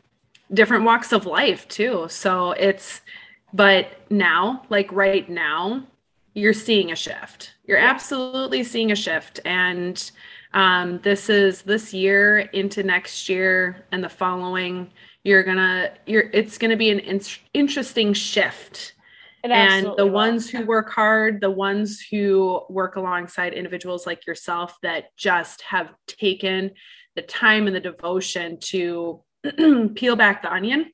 different 0.53 0.85
walks 0.85 1.12
of 1.12 1.27
life 1.27 1.69
too. 1.69 2.07
So 2.09 2.53
it's, 2.53 3.03
but 3.53 3.88
now, 4.11 4.62
like 4.71 4.90
right 4.90 5.29
now, 5.29 5.85
you're 6.35 6.53
seeing 6.53 6.90
a 6.90 6.97
shift. 6.97 7.53
You're 7.64 7.79
absolutely 7.79 8.64
seeing 8.64 8.92
a 8.92 8.97
shift. 8.97 9.40
And 9.44 10.11
um, 10.53 11.01
this 11.03 11.31
is 11.31 11.62
this 11.62 11.94
year 11.94 12.40
into 12.40 12.83
next 12.83 13.29
year 13.29 13.87
and 13.92 14.03
the 14.03 14.09
following. 14.09 14.90
You're 15.23 15.44
gonna, 15.44 15.92
you're, 16.07 16.29
it's 16.33 16.59
gonna 16.59 16.77
be 16.77 16.90
an 16.90 16.99
in- 16.99 17.20
interesting 17.55 18.12
shift. 18.12 18.92
And 19.44 19.87
the 19.99 20.07
will. 20.07 20.11
ones 20.11 20.49
who 20.49 20.64
work 20.64 20.90
hard, 20.90 21.42
the 21.42 21.51
ones 21.51 22.01
who 22.01 22.62
work 22.70 22.97
alongside 22.97 23.53
individuals 23.53 24.07
like 24.07 24.27
yourself 24.27 24.79
that 24.83 25.14
just 25.18 25.61
have 25.62 25.92
taken 26.07 26.70
the 27.14 27.23
time 27.23 27.66
and 27.66 27.77
the 27.77 27.81
devotion 27.81 28.59
to 28.59 29.23
peel 29.94 30.16
back 30.16 30.40
the 30.40 30.51
onion, 30.51 30.90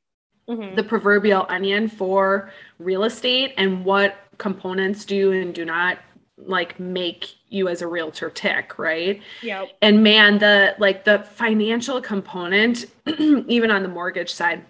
mm-hmm. 0.51 0.75
the 0.75 0.83
proverbial 0.83 1.47
onion 1.49 1.89
for 1.89 2.53
real 2.79 3.05
estate 3.05 3.55
and 3.57 3.85
what 3.85 4.17
components 4.39 5.05
do 5.05 5.33
and 5.33 5.55
do 5.55 5.65
not 5.65 5.99
like 6.37 6.81
make 6.81 7.35
you 7.49 7.69
as 7.69 7.83
a 7.83 7.87
realtor 7.87 8.31
tick, 8.31 8.79
right? 8.79 9.23
Yeah. 9.43 9.67
And 9.83 10.03
man, 10.03 10.39
the 10.39 10.75
like 10.79 11.05
the 11.05 11.21
financial 11.21 12.01
component, 12.01 12.87
even 13.19 13.71
on 13.71 13.83
the 13.83 13.89
mortgage 13.89 14.33
side, 14.33 14.65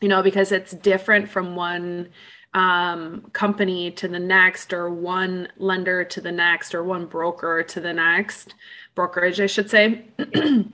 you 0.00 0.08
know, 0.08 0.22
because 0.22 0.52
it's 0.52 0.72
different 0.72 1.28
from 1.28 1.56
one 1.56 2.08
um, 2.54 3.22
company 3.32 3.90
to 3.92 4.08
the 4.08 4.18
next, 4.18 4.72
or 4.72 4.88
one 4.88 5.48
lender 5.58 6.04
to 6.04 6.20
the 6.20 6.32
next, 6.32 6.74
or 6.74 6.84
one 6.84 7.06
broker 7.06 7.62
to 7.62 7.80
the 7.80 7.92
next 7.92 8.54
brokerage, 8.94 9.40
I 9.40 9.46
should 9.46 9.68
say. 9.68 10.06
it 10.18 10.64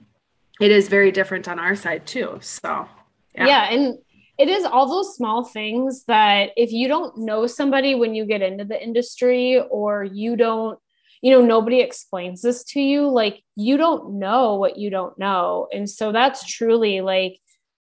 is 0.61 0.89
very 0.89 1.11
different 1.11 1.49
on 1.49 1.59
our 1.59 1.75
side 1.75 2.07
too. 2.07 2.39
So, 2.43 2.87
yeah. 3.35 3.47
yeah 3.47 3.71
and 3.71 3.99
it 4.41 4.49
is 4.49 4.65
all 4.65 4.89
those 4.89 5.15
small 5.15 5.45
things 5.45 6.05
that 6.05 6.53
if 6.57 6.73
you 6.73 6.89
don't 6.89 7.19
know 7.19 7.47
somebody 7.47 7.95
when 7.95 8.15
you 8.15 8.25
get 8.25 8.41
into 8.41 8.65
the 8.65 8.83
industry 8.83 9.61
or 9.71 10.03
you 10.03 10.35
don't 10.35 10.79
you 11.21 11.31
know 11.31 11.45
nobody 11.45 11.81
explains 11.81 12.41
this 12.41 12.65
to 12.65 12.81
you 12.81 13.07
like 13.07 13.43
you 13.55 13.77
don't 13.77 14.19
know 14.19 14.55
what 14.55 14.79
you 14.79 14.89
don't 14.89 15.19
know. 15.19 15.69
And 15.73 15.89
so 15.89 16.11
that's 16.11 16.43
truly 16.47 17.03
like 17.03 17.39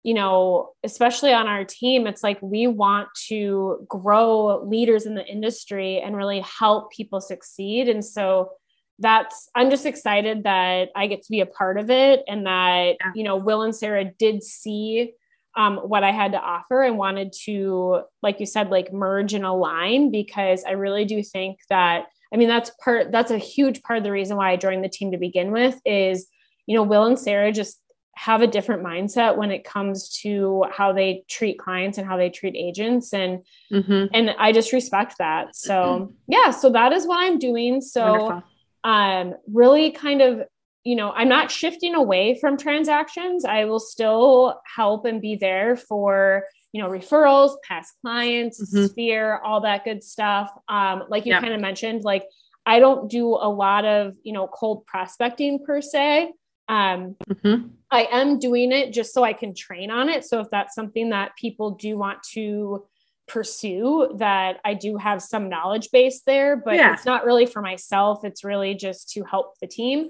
you 0.03 0.13
know 0.13 0.73
especially 0.85 1.33
on 1.33 1.47
our 1.47 1.65
team 1.65 2.07
it's 2.07 2.23
like 2.23 2.39
we 2.43 2.67
want 2.67 3.09
to 3.29 3.87
grow 3.89 4.63
leaders 4.63 5.07
in 5.07 5.15
the 5.15 5.25
industry 5.25 6.01
and 6.01 6.15
really 6.15 6.41
help 6.41 6.93
people 6.93 7.23
succeed. 7.23 7.89
And 7.89 8.05
so 8.05 8.51
that's 8.99 9.49
i'm 9.55 9.71
just 9.71 9.87
excited 9.87 10.45
that 10.45 10.91
i 10.95 11.07
get 11.07 11.23
to 11.23 11.31
be 11.31 11.41
a 11.41 11.47
part 11.47 11.79
of 11.79 11.89
it 11.89 12.23
and 12.29 12.47
that 12.47 12.97
you 13.15 13.25
know 13.25 13.37
will 13.37 13.63
and 13.63 13.75
sarah 13.75 14.05
did 14.05 14.43
see 14.43 15.15
um, 15.57 15.79
what 15.79 16.05
I 16.05 16.13
had 16.13 16.33
to 16.33 16.41
offer 16.41 16.83
and 16.83 16.97
wanted 16.97 17.33
to, 17.45 18.03
like 18.23 18.41
you 18.41 18.47
said, 18.47 18.71
like 18.71 18.93
merge 18.93 19.35
and 19.35 19.45
align 19.45 20.11
because 20.11 20.65
I 20.65 20.73
really 20.73 21.05
do 21.05 21.23
think 21.23 21.59
that, 21.69 22.07
I 22.33 22.37
mean, 22.37 22.49
that's 22.49 22.71
part, 22.83 23.13
that's 23.13 23.31
a 23.31 23.39
huge 23.39 23.83
part 23.83 23.99
of 23.99 24.05
the 24.05 24.13
reason 24.13 24.37
why 24.37 24.51
I 24.51 24.57
joined 24.57 24.83
the 24.83 24.89
team 24.89 25.13
to 25.13 25.19
begin 25.19 25.53
with 25.53 25.79
is, 25.85 26.27
you 26.67 26.75
know, 26.75 26.83
Will 26.83 27.05
and 27.05 27.19
Sarah 27.19 27.53
just 27.53 27.79
have 28.15 28.43
a 28.43 28.47
different 28.47 28.83
mindset 28.83 29.37
when 29.37 29.51
it 29.51 29.65
comes 29.65 30.09
to 30.21 30.65
how 30.71 30.93
they 30.93 31.25
treat 31.29 31.59
clients 31.59 31.99
and 31.99 32.07
how 32.07 32.17
they 32.17 32.31
treat 32.31 32.55
agents 32.55 33.13
and 33.13 33.43
mm-hmm. 33.73 34.07
and 34.13 34.31
I 34.39 34.53
just 34.53 34.73
respect 34.73 35.17
that. 35.19 35.57
So, 35.57 35.75
mm-hmm. 35.75 36.13
yeah, 36.29 36.51
so 36.51 36.71
that 36.71 36.93
is 36.93 37.07
what 37.07 37.23
I'm 37.23 37.39
doing. 37.39 37.81
So, 37.81 38.13
Wonderful. 38.13 38.43
um 38.85 39.35
really 39.51 39.93
kind 39.93 40.21
of 40.21 40.43
you 40.85 40.97
know, 40.97 41.13
I'm 41.13 41.29
not 41.29 41.51
shifting 41.51 41.95
away 41.95 42.39
from 42.41 42.57
transactions. 42.57 43.45
I 43.45 43.65
will 43.67 43.81
still 43.81 44.61
help 44.77 45.05
and 45.05 45.21
be 45.21 45.37
there 45.37 45.77
for, 45.77 46.45
you 46.73 46.83
know, 46.83 46.89
referrals, 46.89 47.57
past 47.63 47.95
clients, 48.01 48.61
mm-hmm. 48.61 48.87
sphere, 48.87 49.39
all 49.45 49.61
that 49.61 49.85
good 49.85 50.03
stuff. 50.03 50.51
Um, 50.69 51.05
like 51.09 51.25
you 51.25 51.35
kind 51.35 51.53
of 51.55 51.61
mentioned, 51.61 52.03
like 52.03 52.25
I 52.67 52.81
don't 52.81 53.11
do 53.11 53.29
a 53.29 53.49
lot 53.49 53.85
of, 53.85 54.15
you 54.23 54.33
know, 54.33 54.49
cold 54.49 54.85
prospecting 54.87 55.65
per 55.65 55.81
se. 55.81 56.33
Um, 56.69 57.17
mm-hmm. 57.29 57.69
I 57.91 58.09
am 58.11 58.39
doing 58.39 58.73
it 58.73 58.93
just 58.93 59.13
so 59.13 59.23
I 59.23 59.35
can 59.35 59.55
train 59.55 59.91
on 59.91 60.09
it. 60.09 60.25
So 60.25 60.41
if 60.41 60.51
that's 60.51 60.75
something 60.75 61.11
that 61.11 61.37
people 61.37 61.73
do 61.73 61.99
want 61.99 62.23
to 62.33 62.87
pursue, 63.29 64.15
that 64.19 64.59
I 64.65 64.75
do 64.75 64.97
have 64.97 65.23
some 65.23 65.49
knowledge 65.49 65.91
base 65.93 66.23
there, 66.27 66.57
but 66.57 66.75
yeah. 66.75 66.95
it's 66.95 67.05
not 67.05 67.25
really 67.25 67.47
for 67.47 67.63
myself. 67.63 68.25
It's 68.25 68.43
really 68.43 68.75
just 68.75 69.11
to 69.11 69.25
help 69.25 69.59
the 69.61 69.67
team. 69.67 70.09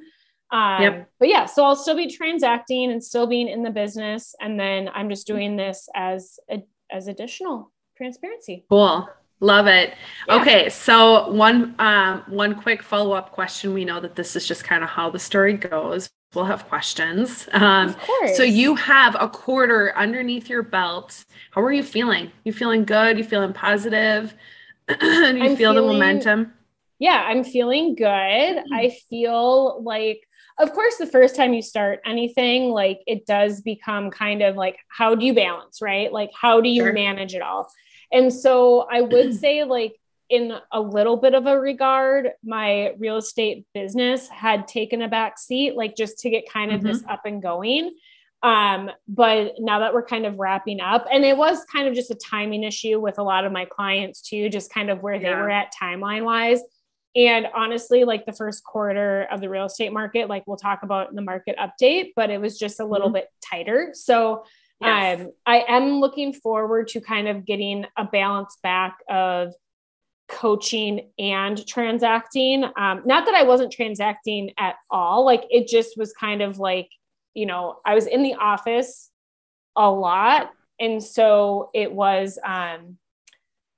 Um, 0.52 0.82
yep. 0.82 1.10
But 1.18 1.28
yeah, 1.28 1.46
so 1.46 1.64
I'll 1.64 1.74
still 1.74 1.96
be 1.96 2.08
transacting 2.08 2.92
and 2.92 3.02
still 3.02 3.26
being 3.26 3.48
in 3.48 3.62
the 3.62 3.70
business, 3.70 4.34
and 4.40 4.60
then 4.60 4.90
I'm 4.94 5.08
just 5.08 5.26
doing 5.26 5.56
this 5.56 5.88
as 5.94 6.38
a, 6.50 6.62
as 6.90 7.08
additional 7.08 7.72
transparency. 7.96 8.66
Cool. 8.68 9.08
Love 9.40 9.66
it. 9.66 9.94
Yeah. 10.28 10.40
Okay, 10.40 10.68
so 10.68 11.30
one 11.32 11.74
um, 11.80 12.22
one 12.28 12.54
quick 12.54 12.82
follow 12.82 13.12
up 13.12 13.32
question. 13.32 13.74
We 13.74 13.84
know 13.84 13.98
that 13.98 14.14
this 14.14 14.36
is 14.36 14.46
just 14.46 14.62
kind 14.62 14.84
of 14.84 14.90
how 14.90 15.10
the 15.10 15.18
story 15.18 15.54
goes. 15.54 16.10
We'll 16.34 16.44
have 16.44 16.68
questions. 16.68 17.48
Um, 17.52 17.88
of 17.88 17.98
course. 17.98 18.36
So 18.36 18.42
you 18.42 18.76
have 18.76 19.16
a 19.18 19.28
quarter 19.28 19.92
underneath 19.96 20.48
your 20.48 20.62
belt. 20.62 21.24
How 21.50 21.60
are 21.62 21.72
you 21.72 21.82
feeling? 21.82 22.30
You 22.44 22.52
feeling 22.52 22.84
good? 22.84 23.18
You 23.18 23.24
feeling 23.24 23.52
positive? 23.52 24.34
you 24.88 24.96
I'm 25.00 25.56
feel 25.56 25.72
feeling, 25.72 25.74
the 25.74 25.82
momentum? 25.82 26.52
Yeah, 26.98 27.24
I'm 27.26 27.42
feeling 27.42 27.96
good. 27.96 28.06
Mm-hmm. 28.06 28.72
I 28.72 28.96
feel 29.10 29.82
like 29.82 30.22
of 30.62 30.72
course 30.72 30.96
the 30.96 31.06
first 31.06 31.34
time 31.34 31.52
you 31.52 31.60
start 31.60 32.00
anything 32.06 32.70
like 32.70 33.00
it 33.06 33.26
does 33.26 33.60
become 33.60 34.10
kind 34.10 34.42
of 34.42 34.54
like 34.54 34.78
how 34.88 35.14
do 35.14 35.26
you 35.26 35.34
balance 35.34 35.82
right 35.82 36.12
like 36.12 36.30
how 36.40 36.60
do 36.60 36.68
you 36.68 36.84
sure. 36.84 36.92
manage 36.92 37.34
it 37.34 37.42
all 37.42 37.70
and 38.12 38.32
so 38.32 38.86
i 38.90 39.00
would 39.00 39.34
say 39.38 39.64
like 39.64 39.96
in 40.30 40.52
a 40.70 40.80
little 40.80 41.16
bit 41.16 41.34
of 41.34 41.46
a 41.46 41.58
regard 41.58 42.30
my 42.44 42.94
real 42.98 43.16
estate 43.16 43.66
business 43.74 44.28
had 44.28 44.68
taken 44.68 45.02
a 45.02 45.08
back 45.08 45.38
seat 45.38 45.74
like 45.76 45.96
just 45.96 46.18
to 46.20 46.30
get 46.30 46.48
kind 46.48 46.72
of 46.72 46.80
mm-hmm. 46.80 46.88
this 46.88 47.02
up 47.08 47.22
and 47.26 47.42
going 47.42 47.92
um 48.44 48.88
but 49.08 49.54
now 49.58 49.80
that 49.80 49.92
we're 49.92 50.04
kind 50.04 50.24
of 50.24 50.38
wrapping 50.38 50.80
up 50.80 51.06
and 51.12 51.24
it 51.24 51.36
was 51.36 51.64
kind 51.64 51.88
of 51.88 51.94
just 51.94 52.10
a 52.10 52.14
timing 52.14 52.62
issue 52.62 53.00
with 53.00 53.18
a 53.18 53.22
lot 53.22 53.44
of 53.44 53.52
my 53.52 53.64
clients 53.64 54.22
too 54.22 54.48
just 54.48 54.72
kind 54.72 54.90
of 54.90 55.02
where 55.02 55.14
yeah. 55.14 55.20
they 55.30 55.34
were 55.34 55.50
at 55.50 55.72
timeline 55.80 56.24
wise 56.24 56.60
and 57.14 57.46
honestly, 57.54 58.04
like 58.04 58.24
the 58.24 58.32
first 58.32 58.64
quarter 58.64 59.24
of 59.30 59.40
the 59.40 59.48
real 59.48 59.66
estate 59.66 59.92
market, 59.92 60.28
like 60.28 60.44
we'll 60.46 60.56
talk 60.56 60.82
about 60.82 61.14
the 61.14 61.20
market 61.20 61.56
update, 61.58 62.12
but 62.16 62.30
it 62.30 62.40
was 62.40 62.58
just 62.58 62.80
a 62.80 62.84
little 62.84 63.08
mm-hmm. 63.08 63.16
bit 63.16 63.28
tighter. 63.44 63.90
So 63.92 64.44
yes. 64.80 65.20
um, 65.20 65.32
I 65.44 65.64
am 65.68 66.00
looking 66.00 66.32
forward 66.32 66.88
to 66.88 67.00
kind 67.00 67.28
of 67.28 67.44
getting 67.44 67.84
a 67.98 68.04
balance 68.04 68.56
back 68.62 68.98
of 69.10 69.52
coaching 70.28 71.10
and 71.18 71.66
transacting. 71.66 72.64
Um, 72.64 73.02
not 73.04 73.26
that 73.26 73.34
I 73.34 73.42
wasn't 73.42 73.72
transacting 73.72 74.52
at 74.58 74.76
all, 74.90 75.26
like 75.26 75.44
it 75.50 75.68
just 75.68 75.98
was 75.98 76.14
kind 76.14 76.40
of 76.40 76.58
like, 76.58 76.88
you 77.34 77.44
know, 77.44 77.76
I 77.84 77.94
was 77.94 78.06
in 78.06 78.22
the 78.22 78.34
office 78.34 79.10
a 79.76 79.90
lot. 79.90 80.50
And 80.80 81.02
so 81.02 81.70
it 81.74 81.92
was, 81.92 82.38
um, 82.42 82.96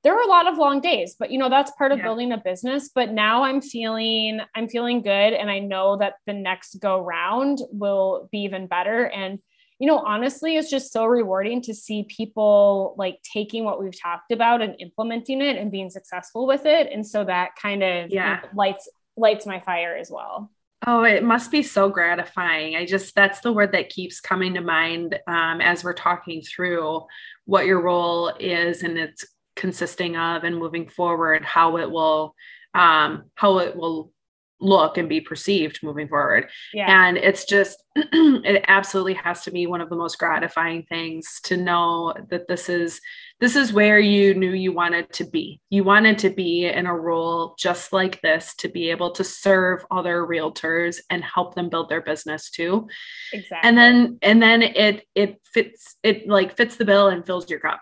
there 0.05 0.15
were 0.15 0.21
a 0.21 0.29
lot 0.29 0.47
of 0.47 0.59
long 0.59 0.81
days 0.81 1.17
but 1.19 1.31
you 1.31 1.39
know 1.39 1.49
that's 1.49 1.73
part 1.73 1.91
of 1.91 1.99
yeah. 1.99 2.05
building 2.05 2.31
a 2.33 2.39
business 2.39 2.91
but 2.95 3.11
now 3.11 3.43
i'm 3.43 3.61
feeling 3.61 4.41
i'm 4.55 4.69
feeling 4.69 5.03
good 5.03 5.33
and 5.33 5.51
i 5.51 5.59
know 5.59 5.97
that 5.97 6.15
the 6.27 6.33
next 6.33 6.79
go 6.81 7.01
round 7.01 7.59
will 7.71 8.29
be 8.31 8.39
even 8.39 8.67
better 8.67 9.07
and 9.07 9.41
you 9.81 9.89
know 9.89 9.99
honestly 9.99 10.57
it's 10.57 10.71
just 10.71 10.93
so 10.93 11.05
rewarding 11.07 11.61
to 11.61 11.75
see 11.75 12.05
people 12.05 12.95
like 12.97 13.19
taking 13.23 13.65
what 13.65 13.83
we've 13.83 14.01
talked 14.01 14.31
about 14.31 14.63
and 14.63 14.77
implementing 14.79 15.43
it 15.43 15.57
and 15.57 15.73
being 15.73 15.91
successful 15.91 16.47
with 16.47 16.67
it 16.67 16.93
and 16.93 17.05
so 17.07 17.25
that 17.25 17.51
kind 17.61 17.83
of 17.83 18.11
yeah 18.11 18.43
lights 18.55 18.89
lights 19.17 19.47
my 19.47 19.59
fire 19.61 19.97
as 19.97 20.11
well 20.11 20.51
Oh, 20.87 21.03
it 21.03 21.25
must 21.25 21.51
be 21.51 21.63
so 21.63 21.89
gratifying. 21.89 22.77
I 22.77 22.85
just, 22.85 23.15
that's 23.15 23.41
the 23.41 23.53
word 23.53 23.73
that 23.73 23.89
keeps 23.89 24.21
coming 24.21 24.53
to 24.53 24.61
mind 24.61 25.19
um, 25.27 25.63
as 25.63 25.83
we're 25.83 25.95
talking 25.95 26.43
through 26.43 27.07
what 27.47 27.65
your 27.65 27.81
role 27.81 28.29
is. 28.39 28.83
And 28.83 28.99
it's 28.99 29.25
consisting 29.57 30.17
of 30.17 30.45
and 30.45 30.57
moving 30.57 30.89
forward 30.89 31.45
how 31.45 31.77
it 31.77 31.91
will 31.91 32.35
um, 32.75 33.25
how 33.37 33.59
it 33.59 33.77
will 33.77 34.13
look 34.61 34.97
and 34.99 35.09
be 35.09 35.21
perceived 35.21 35.81
moving 35.83 36.09
forward. 36.09 36.49
Yeah. 36.73 37.07
And 37.07 37.17
it's 37.17 37.45
just, 37.45 37.83
it 37.97 38.65
absolutely 38.67 39.15
has 39.15 39.43
to 39.43 39.51
be 39.51 39.67
one 39.67 39.81
of 39.81 39.91
the 39.91 39.97
most 39.97 40.19
gratifying 40.19 40.85
things 40.85 41.41
to 41.45 41.57
know 41.57 42.15
that 42.31 42.49
this 42.49 42.69
is, 42.69 43.01
this 43.41 43.57
is 43.57 43.73
where 43.73 43.99
you 43.99 44.35
knew 44.35 44.53
you 44.53 44.73
wanted 44.73 45.13
to 45.15 45.25
be. 45.25 45.61
You 45.71 45.85
wanted 45.85 46.19
to 46.19 46.31
be 46.31 46.67
in 46.67 46.87
a 46.87 46.95
role 46.95 47.55
just 47.59 47.93
like 47.93 48.21
this 48.23 48.55
to 48.57 48.69
be 48.69 48.91
able 48.91 49.11
to 49.13 49.25
serve 49.25 49.85
other 49.91 50.25
realtors 50.25 51.01
and 51.11 51.23
help 51.23 51.55
them 51.55 51.69
build 51.69 51.89
their 51.89 52.03
business 52.03 52.51
too. 52.51 52.89
exactly. 53.33 53.69
And 53.69 53.77
then, 53.77 54.19
and 54.23 54.43
then 54.43 54.63
it, 54.63 55.05
it 55.15 55.41
fits, 55.45 55.97
it 56.03 56.29
like 56.29 56.57
fits 56.57 56.77
the 56.77 56.85
bill 56.85 57.09
and 57.09 57.27
fills 57.27 57.51
your 57.51 57.61
cup. 57.61 57.81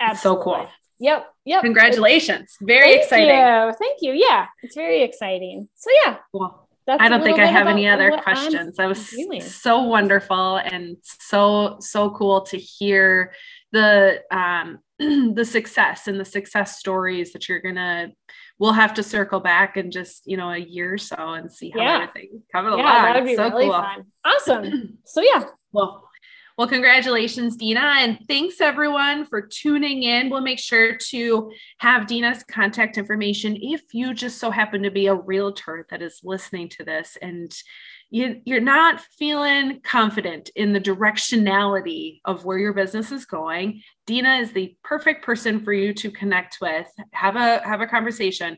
It's 0.00 0.22
so 0.22 0.36
cool. 0.36 0.68
Yep. 1.00 1.26
Yep. 1.44 1.62
Congratulations. 1.62 2.56
Very 2.60 2.88
Thank 2.90 3.02
exciting. 3.02 3.28
You. 3.28 3.72
Thank 3.78 3.98
you. 4.02 4.12
Yeah. 4.14 4.46
It's 4.62 4.74
very 4.74 5.02
exciting. 5.02 5.68
So 5.74 5.90
yeah, 6.04 6.16
Cool. 6.32 6.68
that's 6.86 7.02
I 7.02 7.08
don't 7.08 7.22
think 7.22 7.38
I 7.38 7.46
have 7.46 7.66
any 7.68 7.88
other 7.88 8.18
questions. 8.22 8.76
That 8.76 8.86
was 8.86 9.08
doing. 9.10 9.40
so 9.40 9.82
wonderful 9.82 10.56
and 10.56 10.96
so 11.02 11.76
so 11.80 12.10
cool 12.10 12.42
to 12.42 12.56
hear 12.56 13.32
the 13.72 14.20
um 14.30 14.78
the 15.34 15.44
success 15.44 16.08
and 16.08 16.18
the 16.18 16.24
success 16.24 16.78
stories 16.78 17.32
that 17.32 17.48
you're 17.48 17.60
gonna 17.60 18.08
we'll 18.58 18.72
have 18.72 18.94
to 18.94 19.02
circle 19.04 19.38
back 19.38 19.76
in 19.76 19.90
just 19.92 20.22
you 20.26 20.36
know 20.36 20.50
a 20.50 20.58
year 20.58 20.94
or 20.94 20.98
so 20.98 21.14
and 21.16 21.52
see 21.52 21.70
how 21.70 21.80
Yeah. 21.80 21.94
everything 22.08 22.42
coming 22.50 22.72
Yeah, 22.76 22.84
along. 22.92 23.02
that 23.04 23.14
would 23.16 23.24
be 23.28 23.36
so 23.36 23.48
really 23.50 23.64
cool. 23.66 23.74
fun. 23.74 24.04
Awesome. 24.24 24.98
So 25.04 25.22
yeah, 25.22 25.44
Well, 25.72 26.07
well, 26.58 26.66
congratulations, 26.66 27.56
Dina. 27.56 27.94
And 27.98 28.18
thanks 28.26 28.60
everyone 28.60 29.24
for 29.24 29.40
tuning 29.40 30.02
in. 30.02 30.28
We'll 30.28 30.40
make 30.40 30.58
sure 30.58 30.96
to 30.96 31.52
have 31.78 32.08
Dina's 32.08 32.42
contact 32.42 32.98
information 32.98 33.56
if 33.56 33.94
you 33.94 34.12
just 34.12 34.38
so 34.38 34.50
happen 34.50 34.82
to 34.82 34.90
be 34.90 35.06
a 35.06 35.14
realtor 35.14 35.86
that 35.88 36.02
is 36.02 36.20
listening 36.24 36.68
to 36.70 36.84
this 36.84 37.16
and 37.22 37.54
you, 38.10 38.40
you're 38.44 38.60
not 38.60 39.00
feeling 39.00 39.80
confident 39.82 40.50
in 40.56 40.72
the 40.72 40.80
directionality 40.80 42.20
of 42.24 42.44
where 42.44 42.58
your 42.58 42.72
business 42.72 43.12
is 43.12 43.24
going. 43.24 43.82
Dina 44.06 44.38
is 44.38 44.50
the 44.50 44.74
perfect 44.82 45.24
person 45.24 45.62
for 45.62 45.72
you 45.72 45.94
to 45.94 46.10
connect 46.10 46.58
with. 46.60 46.88
Have 47.12 47.36
a 47.36 47.60
have 47.64 47.82
a 47.82 47.86
conversation 47.86 48.56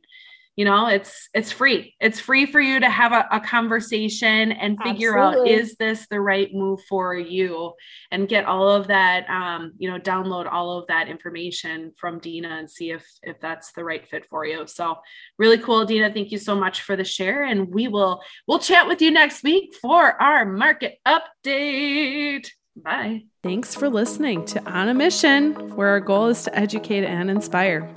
you 0.61 0.67
know 0.67 0.89
it's 0.89 1.31
it's 1.33 1.51
free. 1.51 1.95
It's 2.01 2.21
free 2.21 2.45
for 2.45 2.61
you 2.61 2.81
to 2.81 2.91
have 2.91 3.13
a, 3.13 3.27
a 3.33 3.41
conversation 3.41 4.53
and 4.53 4.79
figure 4.83 5.17
Absolutely. 5.17 5.55
out 5.55 5.59
is 5.59 5.75
this 5.77 6.07
the 6.11 6.21
right 6.21 6.53
move 6.53 6.81
for 6.87 7.15
you? 7.15 7.73
And 8.11 8.29
get 8.29 8.45
all 8.45 8.69
of 8.69 8.89
that 8.89 9.27
um, 9.31 9.73
you 9.79 9.91
know 9.91 9.99
download 9.99 10.53
all 10.53 10.79
of 10.79 10.87
that 10.89 11.09
information 11.09 11.93
from 11.97 12.19
dina 12.19 12.51
and 12.51 12.71
see 12.71 12.91
if 12.91 13.07
if 13.23 13.41
that's 13.41 13.73
the 13.73 13.83
right 13.83 14.07
fit 14.07 14.27
for 14.29 14.45
you. 14.45 14.67
So 14.67 14.99
really 15.39 15.57
cool 15.57 15.87
dina. 15.87 16.13
Thank 16.13 16.31
you 16.31 16.37
so 16.37 16.55
much 16.55 16.83
for 16.83 16.95
the 16.95 17.05
share. 17.05 17.45
And 17.45 17.73
we 17.73 17.89
will 17.89 18.21
we'll 18.47 18.59
chat 18.59 18.87
with 18.87 19.01
you 19.01 19.11
next 19.11 19.43
week 19.43 19.75
for 19.81 20.21
our 20.21 20.45
market 20.45 20.99
update. 21.09 22.51
Bye. 22.77 23.25
Thanks 23.43 23.75
for 23.75 23.89
listening 23.89 24.45
to 24.45 24.63
On 24.71 24.91
a 24.91 24.95
Mission, 24.95 25.75
where 25.75 25.89
our 25.89 26.01
goal 26.01 26.27
is 26.27 26.43
to 26.43 26.55
educate 26.55 27.05
and 27.05 27.31
inspire. 27.31 27.91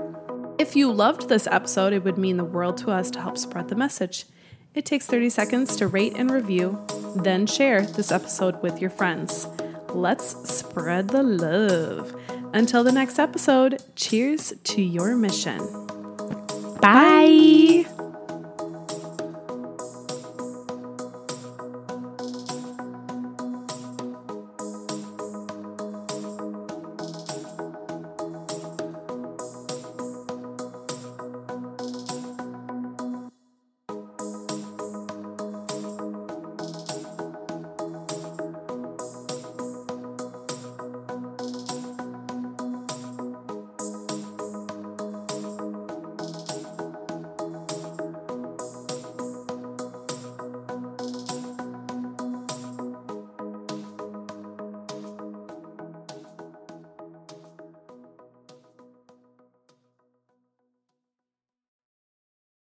If 0.64 0.78
you 0.78 0.89
loved 0.89 1.28
this 1.28 1.45
episode, 1.45 1.91
it 1.91 2.05
would 2.05 2.18
mean 2.18 2.38
the 2.38 2.45
world 2.45 2.78
to 2.78 2.91
us 2.91 3.11
to 3.11 3.22
help 3.22 3.38
spread 3.38 3.68
the 3.68 3.76
message. 3.76 4.24
It 4.74 4.86
takes 4.86 5.05
30 5.05 5.30
seconds 5.30 5.76
to 5.76 5.88
rate 5.88 6.14
and 6.16 6.32
review, 6.32 6.80
then 7.18 7.47
share 7.47 7.82
this 7.82 8.14
episode 8.14 8.64
with 8.64 8.80
your 8.80 8.89
friends. 8.89 9.45
Let's 9.89 10.49
spread 10.49 11.09
the 11.09 11.22
love. 11.22 12.16
Until 12.53 12.86
the 12.86 12.93
next 12.93 13.20
episode, 13.20 13.84
cheers 13.97 14.53
to 14.64 14.82
your 14.82 15.18
mission. 15.18 15.59
Bye. 16.80 17.86